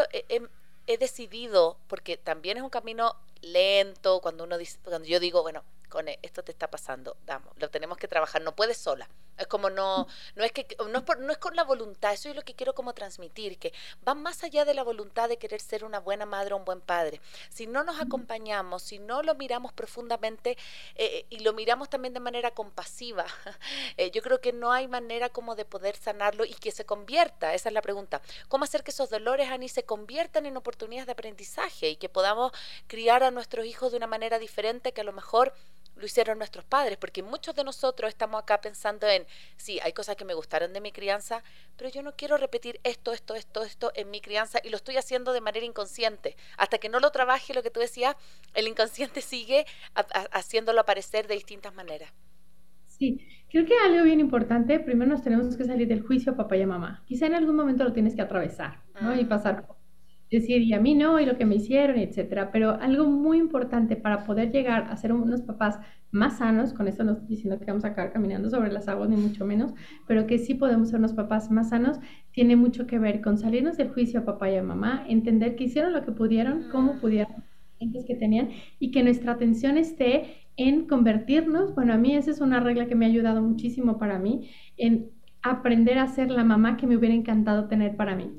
[0.86, 5.64] he decidido, porque también es un camino lento, cuando uno dice, cuando yo digo, bueno,
[5.88, 9.08] con esto te está pasando, damos, lo tenemos que trabajar, no puedes sola.
[9.38, 12.34] Es como no, no es que no es, no es con la voluntad, eso es
[12.34, 13.72] lo que quiero como transmitir, que
[14.06, 16.80] va más allá de la voluntad de querer ser una buena madre o un buen
[16.80, 17.20] padre.
[17.48, 20.58] Si no nos acompañamos, si no lo miramos profundamente
[20.96, 23.26] eh, y lo miramos también de manera compasiva,
[23.96, 27.54] eh, yo creo que no hay manera como de poder sanarlo y que se convierta,
[27.54, 31.12] esa es la pregunta, ¿cómo hacer que esos dolores, Ani, se conviertan en oportunidades de
[31.12, 32.50] aprendizaje y que podamos
[32.88, 35.52] criar a nuestros hijos de una manera diferente que a lo mejor
[35.98, 39.26] lo hicieron nuestros padres, porque muchos de nosotros estamos acá pensando en,
[39.56, 41.42] sí, hay cosas que me gustaron de mi crianza,
[41.76, 44.96] pero yo no quiero repetir esto, esto, esto, esto en mi crianza y lo estoy
[44.96, 46.36] haciendo de manera inconsciente.
[46.56, 48.16] Hasta que no lo trabaje, lo que tú decías,
[48.54, 49.66] el inconsciente sigue
[50.32, 52.12] haciéndolo aparecer de distintas maneras.
[52.86, 56.56] Sí, creo que algo bien importante, primero nos tenemos que salir del juicio a papá
[56.56, 57.04] y a mamá.
[57.06, 59.14] Quizá en algún momento lo tienes que atravesar, ¿no?
[59.14, 59.68] Y pasar
[60.30, 62.50] decir, y a mí no, y lo que me hicieron, etcétera.
[62.52, 65.78] Pero algo muy importante para poder llegar a ser unos papás
[66.10, 69.08] más sanos, con esto no estoy diciendo que vamos a acabar caminando sobre las aguas,
[69.08, 69.72] ni mucho menos,
[70.06, 71.98] pero que sí podemos ser unos papás más sanos,
[72.32, 75.64] tiene mucho que ver con salirnos del juicio a papá y a mamá, entender que
[75.64, 77.44] hicieron lo que pudieron, cómo pudieron,
[78.06, 82.60] que tenían, y que nuestra atención esté en convertirnos, bueno, a mí esa es una
[82.60, 85.10] regla que me ha ayudado muchísimo para mí, en
[85.42, 88.32] aprender a ser la mamá que me hubiera encantado tener para mí.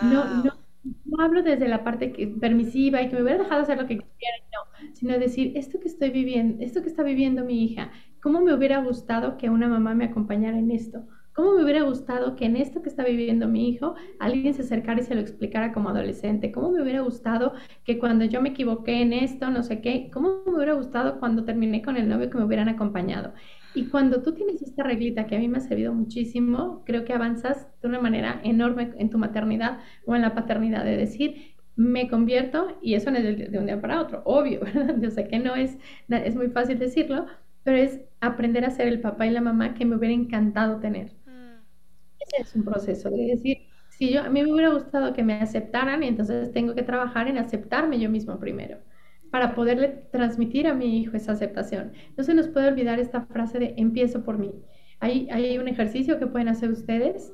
[0.00, 0.65] No, no
[1.04, 2.08] no hablo desde la parte
[2.40, 5.88] permisiva y que me hubiera dejado hacer lo que quisiera, no, sino decir, esto que
[5.88, 9.94] estoy viviendo, esto que está viviendo mi hija, ¿cómo me hubiera gustado que una mamá
[9.94, 11.06] me acompañara en esto?
[11.32, 15.00] ¿Cómo me hubiera gustado que en esto que está viviendo mi hijo alguien se acercara
[15.00, 16.50] y se lo explicara como adolescente?
[16.50, 17.52] ¿Cómo me hubiera gustado
[17.84, 21.44] que cuando yo me equivoqué en esto, no sé qué, cómo me hubiera gustado cuando
[21.44, 23.34] terminé con el novio que me hubieran acompañado?
[23.76, 27.12] Y cuando tú tienes esta reglita que a mí me ha servido muchísimo, creo que
[27.12, 32.08] avanzas de una manera enorme en tu maternidad o en la paternidad, de decir, me
[32.08, 34.96] convierto, y eso no es de un día para otro, obvio, ¿verdad?
[34.98, 35.76] Yo sé que no es,
[36.08, 37.26] es muy fácil decirlo,
[37.64, 41.12] pero es aprender a ser el papá y la mamá que me hubiera encantado tener.
[41.26, 41.60] Mm.
[42.18, 43.58] Ese es un proceso de decir,
[43.90, 47.36] si yo, a mí me hubiera gustado que me aceptaran, entonces tengo que trabajar en
[47.36, 48.78] aceptarme yo mismo primero
[49.30, 51.92] para poderle transmitir a mi hijo esa aceptación.
[52.16, 54.52] No se nos puede olvidar esta frase de empiezo por mí.
[55.00, 57.32] Hay, hay un ejercicio que pueden hacer ustedes,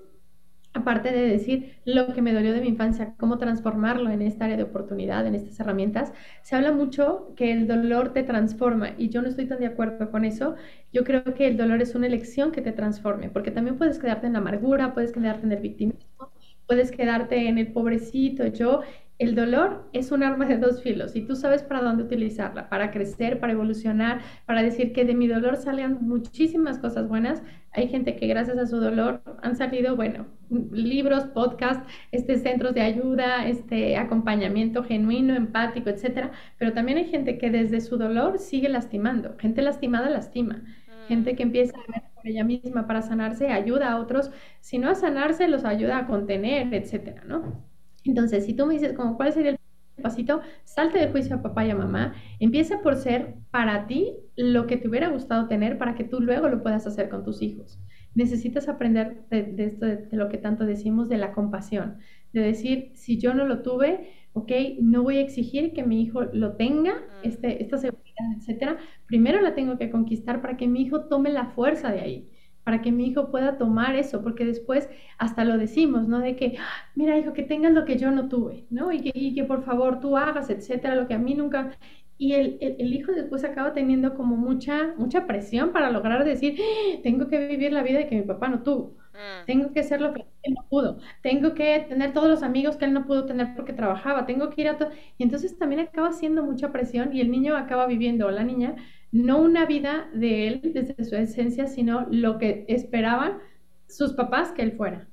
[0.74, 4.56] aparte de decir lo que me dolió de mi infancia, cómo transformarlo en esta área
[4.56, 6.12] de oportunidad, en estas herramientas.
[6.42, 10.10] Se habla mucho que el dolor te transforma y yo no estoy tan de acuerdo
[10.10, 10.54] con eso.
[10.92, 14.26] Yo creo que el dolor es una elección que te transforme, porque también puedes quedarte
[14.26, 16.32] en la amargura, puedes quedarte en el victimismo,
[16.66, 18.80] puedes quedarte en el pobrecito yo
[19.22, 22.90] el dolor es un arma de dos filos y tú sabes para dónde utilizarla, para
[22.90, 27.42] crecer, para evolucionar, para decir que de mi dolor salen muchísimas cosas buenas.
[27.72, 30.26] Hay gente que gracias a su dolor han salido, bueno,
[30.72, 36.32] libros, podcasts, este, centros de ayuda, este acompañamiento genuino, empático, etcétera.
[36.58, 39.36] Pero también hay gente que desde su dolor sigue lastimando.
[39.38, 40.62] Gente lastimada lastima.
[41.06, 44.30] Gente que empieza a ver por ella misma para sanarse, ayuda a otros.
[44.60, 47.71] Si no a sanarse, los ayuda a contener, etcétera, ¿no?
[48.04, 49.58] Entonces, si tú me dices, como, ¿cuál sería el
[50.02, 50.40] pasito?
[50.64, 52.14] Salte del juicio a papá y a mamá.
[52.40, 56.48] Empieza por ser para ti lo que te hubiera gustado tener para que tú luego
[56.48, 57.78] lo puedas hacer con tus hijos.
[58.14, 61.96] necesitas aprender de, esto, de, lo que tanto decimos, de la compasión,
[62.34, 66.24] de decir, si yo no lo tuve, ok, no voy a exigir que mi hijo
[66.24, 67.26] lo tenga, mm.
[67.26, 68.76] este, esta seguridad, etcétera.
[69.06, 72.28] Primero la tengo que conquistar para que mi hijo tome la fuerza de ahí
[72.64, 74.88] para que mi hijo pueda tomar eso, porque después
[75.18, 76.20] hasta lo decimos, ¿no?
[76.20, 78.92] De que, ah, mira, hijo, que tengas lo que yo no tuve, ¿no?
[78.92, 81.76] Y que, y que por favor tú hagas, etcétera, lo que a mí nunca...
[82.18, 87.00] Y el, el, hijo después acaba teniendo como mucha, mucha presión para lograr decir, ah,
[87.02, 88.96] tengo que vivir la vida de que mi papá no tuvo.
[89.12, 89.46] Mm.
[89.46, 90.98] Tengo que hacer lo que él no pudo.
[91.22, 94.26] Tengo que tener todos los amigos que él no pudo tener porque trabajaba.
[94.26, 94.90] Tengo que ir a todo.
[95.18, 98.76] Y entonces también acaba siendo mucha presión y el niño acaba viviendo, o la niña,
[99.12, 103.38] no una vida de él desde su esencia, sino lo que esperaban
[103.86, 105.08] sus papás que él fuera.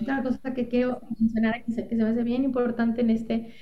[0.00, 3.54] Otra cosa que quiero mencionar que se, que se me hace bien importante en este,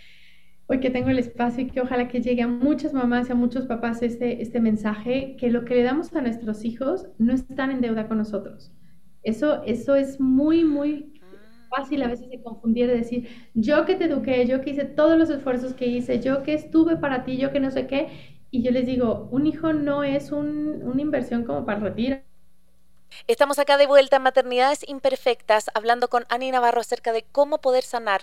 [0.66, 3.36] hoy que tengo el espacio y que ojalá que llegue a muchas mamás y a
[3.36, 7.70] muchos papás este, este mensaje, que lo que le damos a nuestros hijos no están
[7.70, 8.72] en deuda con nosotros.
[9.22, 11.14] Eso, eso es muy, muy
[11.70, 15.18] fácil a veces de confundir, de decir, yo que te eduqué, yo que hice todos
[15.18, 18.08] los esfuerzos que hice, yo que estuve para ti, yo que no sé qué,
[18.50, 21.94] y yo les digo, un hijo no es una inversión como para.
[23.26, 27.84] Estamos acá de vuelta en Maternidades Imperfectas, hablando con Ani Navarro acerca de cómo poder
[27.84, 28.22] sanar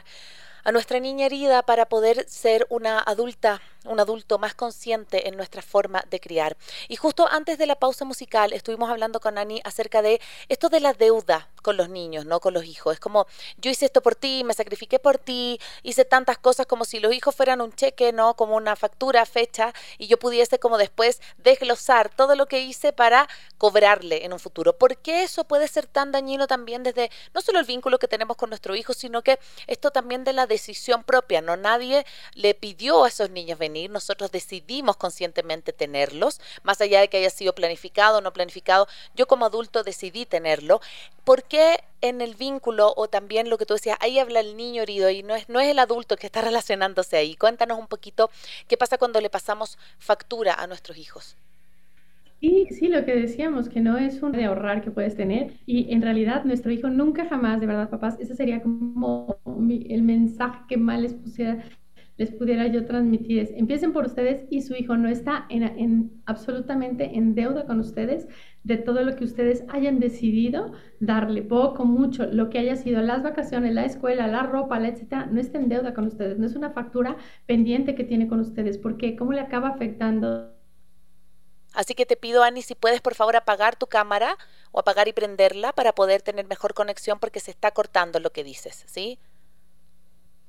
[0.64, 5.62] a nuestra niña herida para poder ser una adulta un adulto más consciente en nuestra
[5.62, 6.58] forma de criar.
[6.88, 10.80] Y justo antes de la pausa musical estuvimos hablando con Ani acerca de esto de
[10.80, 12.94] la deuda con los niños, no con los hijos.
[12.94, 13.28] Es como
[13.58, 17.14] yo hice esto por ti, me sacrifiqué por ti, hice tantas cosas como si los
[17.14, 22.10] hijos fueran un cheque, no como una factura, fecha, y yo pudiese como después desglosar
[22.10, 23.28] todo lo que hice para
[23.58, 24.78] cobrarle en un futuro.
[24.78, 28.38] ¿Por qué eso puede ser tan dañino también desde no solo el vínculo que tenemos
[28.38, 33.06] con nuestro hijo, sino que esto también de la decisión propia, no nadie le pidió
[33.06, 38.18] a esos niños venir nosotros decidimos conscientemente tenerlos, más allá de que haya sido planificado
[38.18, 40.82] o no planificado, yo como adulto decidí tenerlo.
[41.24, 44.84] ¿Por qué en el vínculo o también lo que tú decías, ahí habla el niño
[44.84, 47.36] herido y no es, no es el adulto que está relacionándose ahí?
[47.36, 48.30] Cuéntanos un poquito
[48.68, 51.38] qué pasa cuando le pasamos factura a nuestros hijos.
[52.44, 55.94] Sí, sí, lo que decíamos, que no es un de ahorrar que puedes tener y
[55.94, 59.38] en realidad nuestro hijo nunca jamás, de verdad, papás, ese sería como
[59.70, 61.64] el mensaje que más les pusiera
[62.18, 67.34] les pudiera yo transmitir empiecen por ustedes y su hijo no está en, absolutamente en
[67.34, 68.28] deuda con ustedes
[68.64, 73.24] de todo lo que ustedes hayan decidido darle, poco, mucho, lo que haya sido las
[73.24, 76.56] vacaciones, la escuela, la ropa, la etcétera, no está en deuda con ustedes, no es
[76.56, 80.54] una factura pendiente que tiene con ustedes, porque ¿cómo le acaba afectando?
[81.74, 84.38] Así que te pido, Ani, si puedes por favor apagar tu cámara
[84.72, 88.44] o apagar y prenderla para poder tener mejor conexión porque se está cortando lo que
[88.44, 89.18] dices, ¿sí?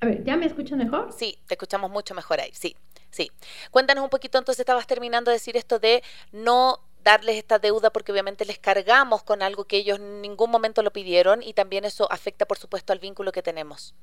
[0.00, 1.12] A ver, ¿ya me escuchan mejor?
[1.12, 2.76] Sí, te escuchamos mucho mejor ahí, sí,
[3.10, 3.30] sí.
[3.70, 8.12] Cuéntanos un poquito, entonces estabas terminando de decir esto de no darles esta deuda porque
[8.12, 12.10] obviamente les cargamos con algo que ellos en ningún momento lo pidieron y también eso
[12.10, 13.94] afecta, por supuesto, al vínculo que tenemos.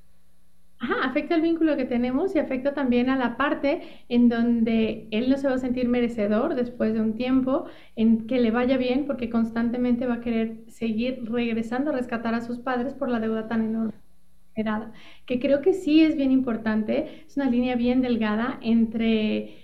[0.80, 5.30] Ajá, afecta al vínculo que tenemos y afecta también a la parte en donde él
[5.30, 7.66] no se va a sentir merecedor después de un tiempo,
[7.96, 12.42] en que le vaya bien porque constantemente va a querer seguir regresando a rescatar a
[12.42, 14.01] sus padres por la deuda tan enorme
[15.26, 19.62] que creo que sí es bien importante, es una línea bien delgada entre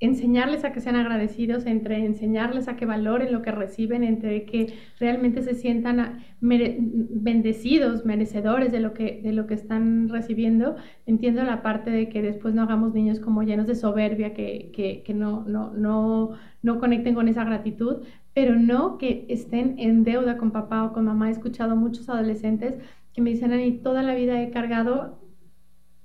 [0.00, 4.74] enseñarles a que sean agradecidos, entre enseñarles a que valoren lo que reciben, entre que
[5.00, 10.76] realmente se sientan bendecidos, merecedores de lo, que, de lo que están recibiendo.
[11.06, 15.02] Entiendo la parte de que después no hagamos niños como llenos de soberbia, que, que,
[15.02, 16.30] que no, no, no,
[16.62, 18.02] no conecten con esa gratitud,
[18.34, 21.28] pero no que estén en deuda con papá o con mamá.
[21.28, 22.78] He escuchado muchos adolescentes
[23.18, 25.18] que me dicen, Ani, toda la vida he cargado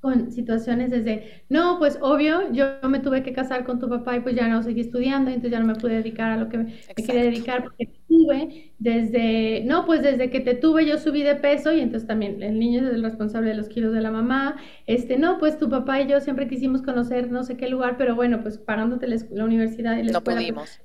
[0.02, 4.22] con situaciones desde, no, pues obvio, yo me tuve que casar con tu papá y
[4.22, 6.74] pues ya no seguí estudiando, entonces ya no me pude dedicar a lo que me,
[6.96, 11.72] quería dedicar porque tuve desde, no, pues desde que te tuve yo subí de peso
[11.72, 14.58] y entonces también el niño es el responsable de los kilos de la mamá,
[14.88, 18.16] este, no, pues tu papá y yo siempre quisimos conocer no sé qué lugar, pero
[18.16, 20.82] bueno, pues pagándote la, universidad y la no pudimos.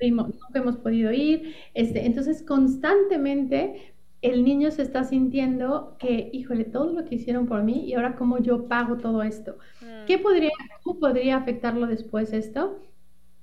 [0.00, 3.91] no hemos podido ir, este, entonces constantemente
[4.22, 8.14] el niño se está sintiendo que, híjole, todo lo que hicieron por mí y ahora
[8.14, 9.58] cómo yo pago todo esto.
[9.80, 10.06] Mm.
[10.06, 10.50] ¿Qué podría,
[10.82, 12.78] ¿Cómo podría afectarlo después esto?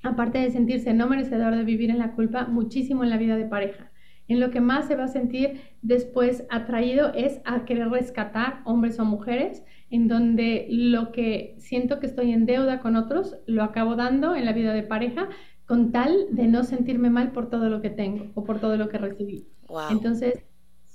[0.03, 3.45] Aparte de sentirse no merecedor de vivir en la culpa, muchísimo en la vida de
[3.45, 3.91] pareja.
[4.29, 8.99] En lo que más se va a sentir después atraído es a querer rescatar hombres
[8.99, 13.95] o mujeres, en donde lo que siento que estoy en deuda con otros, lo acabo
[13.95, 15.27] dando en la vida de pareja,
[15.65, 18.87] con tal de no sentirme mal por todo lo que tengo o por todo lo
[18.87, 19.47] que recibí.
[19.89, 20.45] Entonces,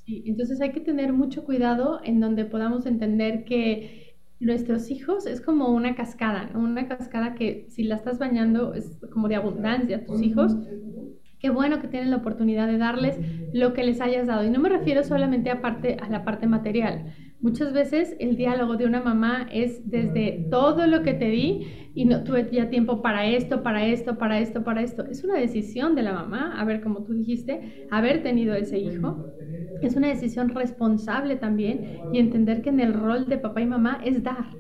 [0.07, 5.69] entonces hay que tener mucho cuidado en donde podamos entender que nuestros hijos es como
[5.71, 10.57] una cascada, una cascada que si la estás bañando es como de abundancia, tus hijos,
[11.39, 13.21] qué bueno que tienen la oportunidad de darles
[13.53, 14.45] lo que les hayas dado.
[14.45, 17.15] Y no me refiero solamente a, parte, a la parte material.
[17.41, 22.07] Muchas veces el diálogo de una mamá es desde todo lo que te di y
[22.07, 25.05] no tuve ya tiempo para esto, para esto, para esto, para esto.
[25.07, 29.27] Es una decisión de la mamá, a ver, como tú dijiste, haber tenido ese hijo.
[29.81, 34.01] Es una decisión responsable también y entender que en el rol de papá y mamá
[34.05, 34.59] es dar.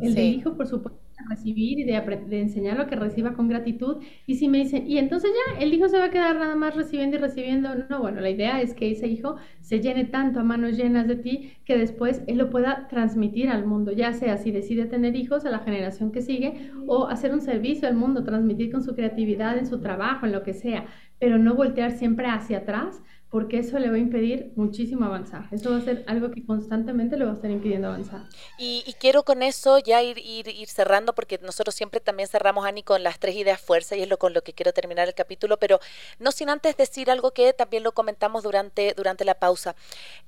[0.00, 0.98] El de hijo, por supuesto
[1.30, 1.92] recibir y de,
[2.26, 4.02] de enseñar lo que reciba con gratitud.
[4.26, 6.74] Y si me dicen, y entonces ya el hijo se va a quedar nada más
[6.74, 10.44] recibiendo y recibiendo, no, bueno, la idea es que ese hijo se llene tanto a
[10.44, 14.50] manos llenas de ti que después él lo pueda transmitir al mundo, ya sea si
[14.50, 18.72] decide tener hijos a la generación que sigue o hacer un servicio al mundo, transmitir
[18.72, 20.86] con su creatividad en su trabajo, en lo que sea,
[21.18, 23.00] pero no voltear siempre hacia atrás
[23.32, 25.48] porque eso le va a impedir muchísimo avanzar.
[25.52, 28.28] Eso va a ser algo que constantemente le va a estar impidiendo avanzar.
[28.58, 33.18] Y, quiero con eso ya ir, cerrando, porque nosotros siempre también cerramos, Ani, con las
[33.18, 35.80] tres ideas fuerza, y es lo con lo que quiero terminar el capítulo, pero
[36.18, 39.76] no sin antes decir algo que también lo comentamos durante, durante la pausa.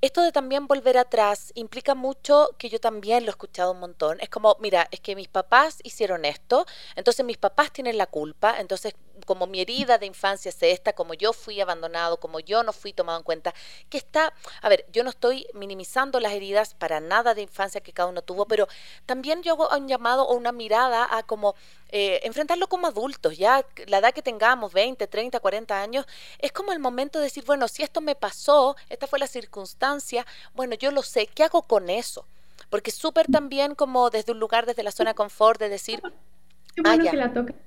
[0.01, 4.19] Esto de también volver atrás implica mucho que yo también lo he escuchado un montón.
[4.19, 8.55] Es como, mira, es que mis papás hicieron esto, entonces mis papás tienen la culpa,
[8.59, 8.95] entonces
[9.25, 12.93] como mi herida de infancia es esta, como yo fui abandonado, como yo no fui
[12.93, 13.53] tomado en cuenta,
[13.89, 17.93] que está, a ver, yo no estoy minimizando las heridas para nada de infancia que
[17.93, 18.67] cada uno tuvo, pero
[19.05, 21.55] también yo hago un llamado o una mirada a como
[21.89, 26.05] eh, enfrentarlo como adultos, ya la edad que tengamos, 20, 30, 40 años,
[26.39, 30.25] es como el momento de decir, bueno, si esto me pasó, esta fue la circunstancia,
[30.53, 32.25] bueno, yo lo sé, ¿qué hago con eso?
[32.69, 36.01] Porque súper también como desde un lugar, desde la zona de confort, de decir,
[36.83, 36.97] ah,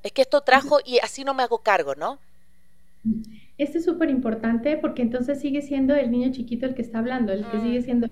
[0.03, 2.19] es que esto trajo y así no me hago cargo, ¿no?
[3.57, 7.33] Este es súper importante porque entonces sigue siendo el niño chiquito el que está hablando,
[7.33, 7.63] el que mm.
[7.63, 8.07] sigue siendo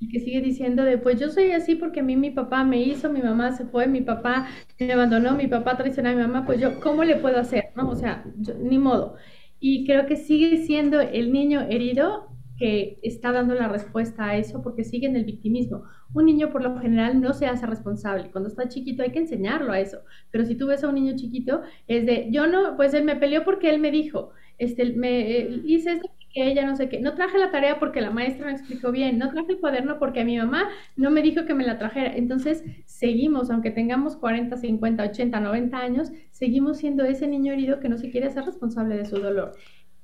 [0.00, 2.82] el que sigue diciendo de pues yo soy así porque a mí mi papá me
[2.82, 4.46] hizo, mi mamá se fue, mi papá
[4.78, 7.88] me abandonó, mi papá traicionó a mi mamá, pues yo cómo le puedo hacer, ¿no?
[7.88, 8.24] O sea,
[8.60, 9.16] ni modo.
[9.58, 14.62] Y creo que sigue siendo el niño herido que está dando la respuesta a eso
[14.62, 15.84] porque sigue en el victimismo.
[16.14, 18.30] Un niño por lo general no se hace responsable.
[18.30, 20.00] Cuando está chiquito hay que enseñarlo a eso.
[20.30, 23.16] Pero si tú ves a un niño chiquito, es de, yo no, pues él me
[23.16, 27.00] peleó porque él me dijo, este, me eh, hice esto que ella no sé qué.
[27.00, 29.18] No traje la tarea porque la maestra me explicó bien.
[29.18, 32.14] No traje el cuaderno porque mi mamá no me dijo que me la trajera.
[32.14, 37.88] Entonces seguimos, aunque tengamos 40, 50, 80, 90 años, seguimos siendo ese niño herido que
[37.88, 39.52] no se quiere hacer responsable de su dolor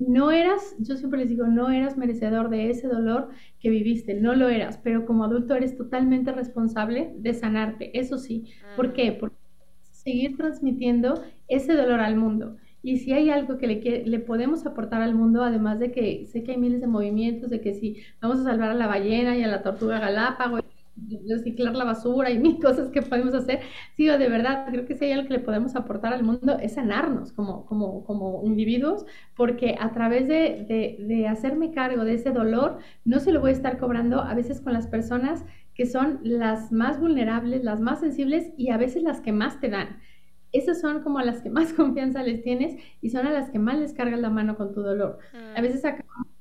[0.08, 3.28] no eras, yo siempre les digo, no eras merecedor de ese dolor
[3.60, 8.46] que viviste, no lo eras, pero como adulto eres totalmente responsable de sanarte, eso sí.
[8.74, 9.12] ¿Por qué?
[9.12, 9.36] Porque
[9.92, 12.56] seguir transmitiendo ese dolor al mundo.
[12.82, 16.42] Y si hay algo que le, le podemos aportar al mundo, además de que sé
[16.42, 19.44] que hay miles de movimientos, de que si vamos a salvar a la ballena y
[19.44, 20.58] a la tortuga galápago,
[21.28, 23.60] reciclar la basura y mil cosas que podemos hacer.
[23.96, 26.74] Sí, de verdad, creo que si hay algo que le podemos aportar al mundo es
[26.74, 29.04] sanarnos como, como, como individuos,
[29.36, 33.50] porque a través de, de, de, hacerme cargo de ese dolor, no se lo voy
[33.50, 35.44] a estar cobrando a veces con las personas
[35.74, 39.68] que son las más vulnerables, las más sensibles y a veces las que más te
[39.68, 40.00] dan.
[40.52, 43.78] Esas son como las que más confianza les tienes y son a las que más
[43.78, 45.18] les cargas la mano con tu dolor.
[45.56, 45.62] A mm.
[45.62, 46.31] veces acabamos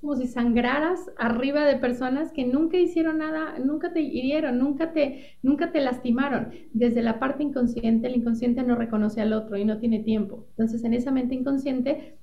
[0.00, 5.38] como si sangraras arriba de personas que nunca hicieron nada, nunca te hirieron, nunca te,
[5.42, 6.52] nunca te lastimaron.
[6.72, 10.46] Desde la parte inconsciente, el inconsciente no reconoce al otro y no tiene tiempo.
[10.50, 12.18] Entonces, en esa mente inconsciente,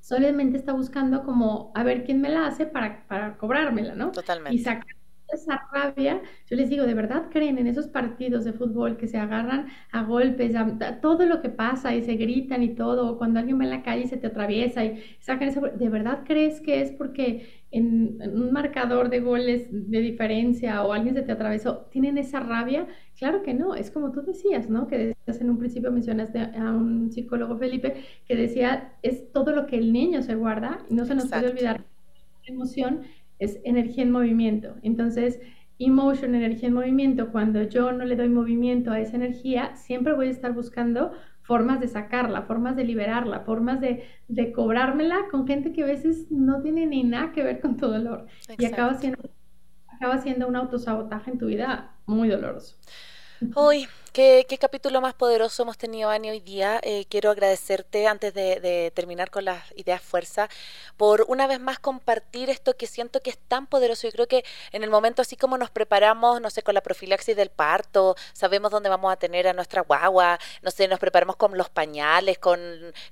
[0.00, 4.12] solamente está buscando como a ver quién me la hace para, para cobrármela, ¿no?
[4.12, 4.54] Totalmente.
[4.54, 4.95] Y sacar
[5.32, 9.18] esa rabia, yo les digo, ¿de verdad creen en esos partidos de fútbol que se
[9.18, 13.40] agarran a golpes, a, todo lo que pasa y se gritan y todo, o cuando
[13.40, 15.60] alguien va en la calle y se te atraviesa y sacan esa...
[15.60, 21.14] ¿De verdad crees que es porque en, un marcador de goles de diferencia o alguien
[21.14, 22.86] se te atravesó, tienen esa rabia?
[23.18, 24.86] Claro que no, es como tú decías, ¿no?
[24.86, 29.66] Que decías en un principio mencionaste a un psicólogo Felipe que decía, es todo lo
[29.66, 31.84] que el niño se guarda y no se nos puede olvidar
[32.46, 33.02] la emoción
[33.38, 34.76] es energía en movimiento.
[34.82, 35.40] Entonces,
[35.78, 40.28] emotion, energía en movimiento, cuando yo no le doy movimiento a esa energía, siempre voy
[40.28, 41.12] a estar buscando
[41.42, 46.30] formas de sacarla, formas de liberarla, formas de, de cobrármela con gente que a veces
[46.30, 48.26] no tiene ni nada que ver con tu dolor.
[48.58, 49.30] Y acaba siendo,
[49.86, 52.76] acaba siendo un autosabotaje en tu vida muy doloroso.
[53.54, 53.86] Hoy,
[54.16, 56.80] ¿qué, capítulo más poderoso hemos tenido, Ani, hoy día.
[56.82, 60.48] Eh, quiero agradecerte, antes de, terminar con las ideas fuerza,
[60.96, 64.06] por una vez más compartir esto que siento que es tan poderoso.
[64.08, 64.42] Yo creo que
[64.72, 68.70] en el momento, así como nos preparamos, no sé, con la profilaxis del parto, sabemos
[68.70, 72.58] dónde vamos a tener a nuestra guagua, no sé, nos preparamos con los pañales, con,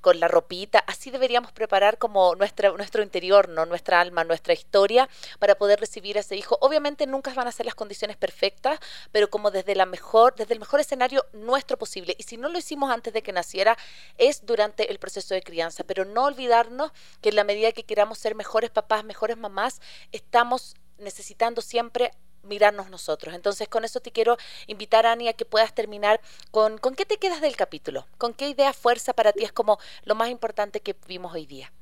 [0.00, 3.66] con la ropita, así deberíamos preparar como nuestra, nuestro interior, ¿no?
[3.66, 6.56] nuestra alma, nuestra historia, para poder recibir a ese hijo.
[6.62, 8.78] Obviamente nunca van a ser las condiciones perfectas,
[9.12, 10.93] pero como desde la mejor desde el mejor escenario
[11.32, 12.14] nuestro posible.
[12.18, 13.76] Y si no lo hicimos antes de que naciera,
[14.18, 15.84] es durante el proceso de crianza.
[15.84, 19.80] Pero no olvidarnos que en la medida que queramos ser mejores papás, mejores mamás,
[20.12, 22.12] estamos necesitando siempre
[22.44, 23.34] mirarnos nosotros.
[23.34, 24.36] Entonces, con eso te quiero
[24.66, 26.20] invitar, Ani, a que puedas terminar
[26.50, 28.06] con, ¿con qué te quedas del capítulo?
[28.18, 31.72] ¿Con qué idea, fuerza para ti es como lo más importante que vimos hoy día?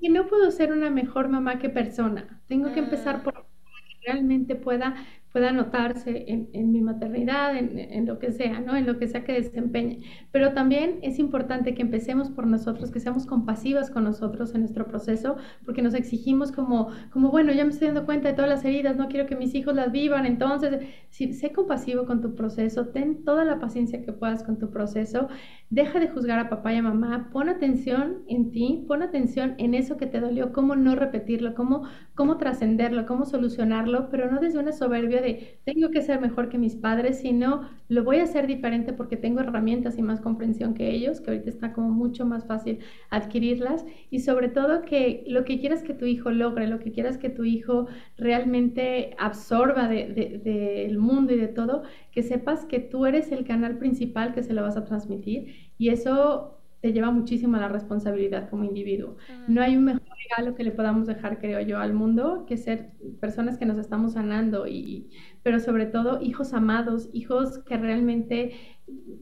[0.00, 2.40] Que no puedo ser una mejor mamá que persona.
[2.48, 8.32] Tengo que empezar por que realmente pueda pueda notarse en, mi maternidad, en, lo que
[8.32, 8.76] sea, ¿no?
[8.76, 10.00] En lo que sea que desempeñe.
[10.32, 14.86] Pero también es importante que empecemos por nosotros, que seamos compasivas con nosotros en nuestro
[14.88, 18.64] proceso, porque nos exigimos como, como bueno, ya me estoy dando cuenta de todas las
[18.64, 23.24] heridas, no quiero que mis hijos las vivan, entonces, sé compasivo con tu proceso, ten
[23.24, 25.28] toda la paciencia que puedas con tu proceso,
[25.70, 29.74] deja de juzgar a papá y a mamá, pon atención en ti, pon atención en
[29.74, 31.84] eso que te dolió, cómo no repetirlo, cómo,
[32.16, 36.58] cómo trascenderlo, cómo solucionarlo, pero no desde una soberbia de tengo que ser mejor que
[36.58, 40.90] mis padres, sino lo voy a hacer diferente porque tengo herramientas y más comprensión que
[40.90, 45.60] ellos, que ahorita está como mucho más fácil adquirirlas y sobre todo que lo que
[45.60, 50.96] quieras que tu hijo logre, lo que quieras que tu hijo realmente absorba del de,
[50.98, 54.62] mundo y de todo, que sepas que tú eres el canal principal que se lo
[54.62, 55.72] vas a transmitir.
[55.78, 59.16] Y eso te lleva muchísimo a la responsabilidad como individuo.
[59.46, 62.92] No hay un mejor regalo que le podamos dejar, creo yo, al mundo que ser
[63.20, 65.10] personas que nos estamos sanando, y,
[65.42, 68.52] pero sobre todo hijos amados, hijos que realmente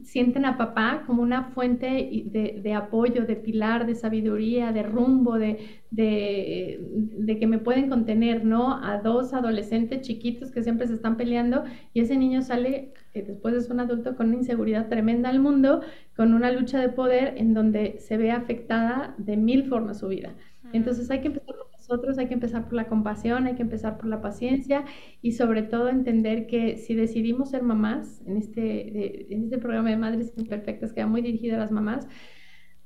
[0.03, 5.81] sienten a papá como una fuente de, apoyo, de pilar, de sabiduría, de rumbo, de,
[5.91, 8.83] de, que me pueden contener, ¿no?
[8.83, 11.63] A dos adolescentes chiquitos que siempre se están peleando
[11.93, 15.81] y ese niño sale, que después es un adulto con una inseguridad tremenda al mundo,
[16.15, 20.33] con una lucha de poder en donde se ve afectada de mil formas su vida.
[20.73, 23.97] Entonces hay que empezar por nosotros, hay que empezar por la compasión, hay que empezar
[23.97, 24.85] por la paciencia
[25.21, 29.97] y sobre todo entender que si decidimos ser mamás, en este, en este programa de
[29.97, 32.07] Madres Imperfectas que va muy dirigido a las mamás,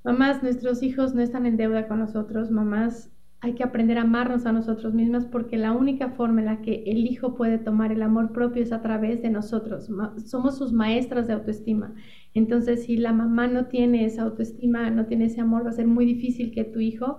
[0.04, 4.46] mamás, nuestros hijos no están en deuda con nosotros, mamás, hay que aprender a amarnos
[4.46, 8.02] a nosotros mismas porque la única forma en la que el hijo puede tomar el
[8.02, 9.90] amor propio es a través de nosotros.
[10.26, 11.94] Somos sus maestras de autoestima.
[12.34, 15.88] Entonces, si la mamá no tiene esa autoestima, no tiene ese amor, va a ser
[15.88, 17.18] muy difícil que tu hijo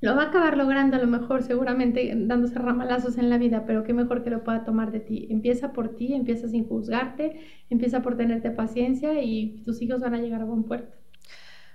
[0.00, 3.84] lo va a acabar logrando a lo mejor, seguramente dándose ramalazos en la vida, pero
[3.84, 5.26] qué mejor que lo pueda tomar de ti.
[5.30, 10.18] Empieza por ti, empieza sin juzgarte, empieza por tenerte paciencia y tus hijos van a
[10.18, 10.96] llegar a buen puerto.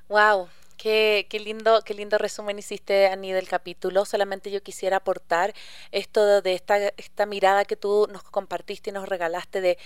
[0.07, 0.47] Wow,
[0.77, 4.05] Qué, qué, lindo, qué lindo resumen hiciste, Ani, del capítulo.
[4.05, 5.53] Solamente yo quisiera aportar
[5.91, 9.77] esto de esta, esta mirada que tú nos compartiste y nos regalaste de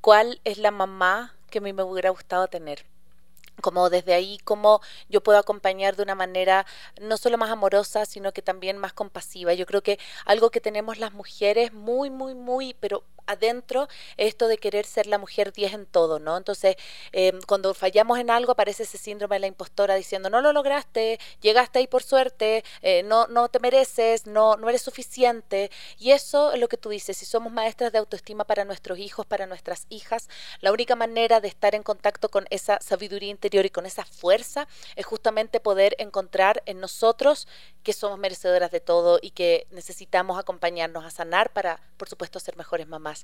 [0.00, 2.86] cuál es la mamá que a mí me hubiera gustado tener
[3.60, 6.66] como desde ahí, cómo yo puedo acompañar de una manera
[7.00, 9.54] no solo más amorosa, sino que también más compasiva.
[9.54, 14.58] Yo creo que algo que tenemos las mujeres muy, muy, muy, pero adentro esto de
[14.58, 16.36] querer ser la mujer 10 en todo, ¿no?
[16.36, 16.76] Entonces,
[17.12, 21.20] em, cuando fallamos en algo aparece ese síndrome de la impostora diciendo, no lo lograste,
[21.40, 25.70] llegaste ahí por suerte, eh, no, no te mereces, no, no eres suficiente.
[25.98, 29.26] Y eso es lo que tú dices, si somos maestras de autoestima para nuestros hijos,
[29.26, 30.28] para nuestras hijas,
[30.60, 34.66] la única manera de estar en contacto con esa sabiduría interior y con esa fuerza
[34.96, 37.46] es justamente poder encontrar en nosotros
[37.82, 42.56] que somos merecedoras de todo y que necesitamos acompañarnos a sanar para, por supuesto, ser
[42.56, 43.17] mejores mamás.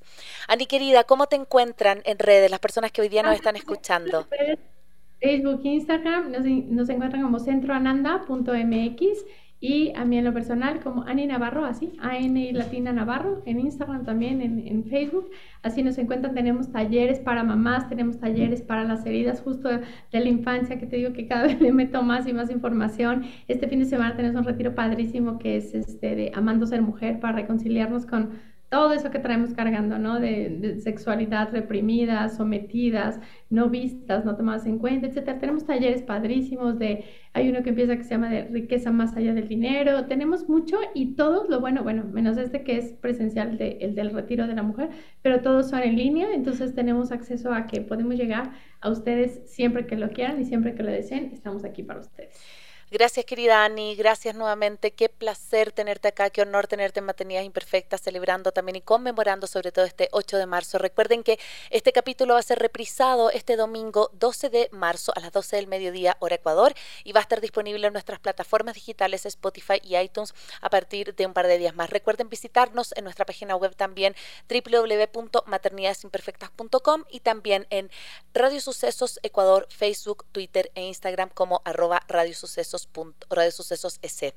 [0.49, 4.27] Ani, querida, ¿cómo te encuentran en redes las personas que hoy día nos están escuchando?
[5.21, 9.25] Facebook, Instagram, nos, nos encuentran como centroananda.mx
[9.67, 14.05] y a mí en lo personal como Ani Navarro, así, AN Latina Navarro, en Instagram
[14.05, 15.31] también, en, Facebook.
[15.63, 19.81] Así nos encuentran, tenemos talleres para mamás, tenemos talleres para las heridas justo de,
[20.13, 23.25] la infancia, que te digo que cada vez le meto más y más información.
[23.49, 27.19] Este fin de semana tenemos un retiro padrísimo que es este de Amando Ser Mujer
[27.19, 28.33] para reconciliarnos con
[28.75, 30.19] todo eso que traemos cargando, ¿no?
[30.19, 35.39] De, sexualidad reprimida, sometidas, no vistas, no tomadas en cuenta, etcétera.
[35.39, 37.05] Tenemos talleres padrísimos de,
[37.35, 40.07] hay uno que empieza que se llama de riqueza más allá del dinero.
[40.07, 44.11] Tenemos mucho y todos, lo bueno, bueno, menos este que es presencial, de, el del
[44.11, 44.89] retiro de la mujer,
[45.23, 49.87] pero todos son en línea, entonces tenemos acceso a que podemos llegar a ustedes siempre
[49.87, 52.64] que lo quieran y siempre que lo deseen, estamos aquí para ustedes.
[52.91, 53.97] Gracias, querida Ani.
[53.97, 54.91] Gracias nuevamente.
[54.93, 56.29] Qué placer tenerte acá.
[56.31, 60.45] Qué honor tenerte en Maternidades Imperfectas, celebrando también y conmemorando sobre todo este 8 de
[60.47, 60.77] marzo.
[60.79, 61.39] Recuerden que
[61.71, 65.67] este capítulo va a ser reprisado este domingo 12 de marzo a las 12 del
[65.67, 66.75] mediodía, hora Ecuador,
[67.05, 71.27] y va a estar disponible en nuestras plataformas digitales Spotify y iTunes a partir de
[71.27, 71.91] un par de días más.
[71.91, 74.15] Recuerden visitarnos en nuestra página web también
[74.49, 77.91] www.maternidadesimperfectas.com y también en
[78.35, 84.35] Radio Sucesos Ecuador, Facebook, Twitter e Instagram como arroba Radio Sucesos Sucesos, Radio Sucesos S.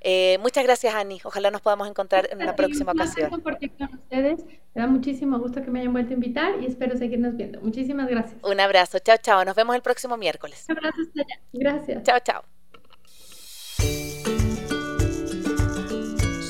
[0.00, 1.20] Eh, muchas gracias, Ani.
[1.24, 3.30] Ojalá nos podamos encontrar en una próxima ocasión.
[3.30, 4.44] compartir con ustedes.
[4.74, 7.60] Me da muchísimo gusto que me hayan vuelto a invitar y espero seguirnos viendo.
[7.60, 8.38] Muchísimas gracias.
[8.42, 8.98] Un abrazo.
[8.98, 9.44] Chao, chao.
[9.44, 10.66] Nos vemos el próximo miércoles.
[10.68, 11.40] Un abrazo hasta allá.
[11.52, 12.02] Gracias.
[12.02, 12.57] Chao, chao.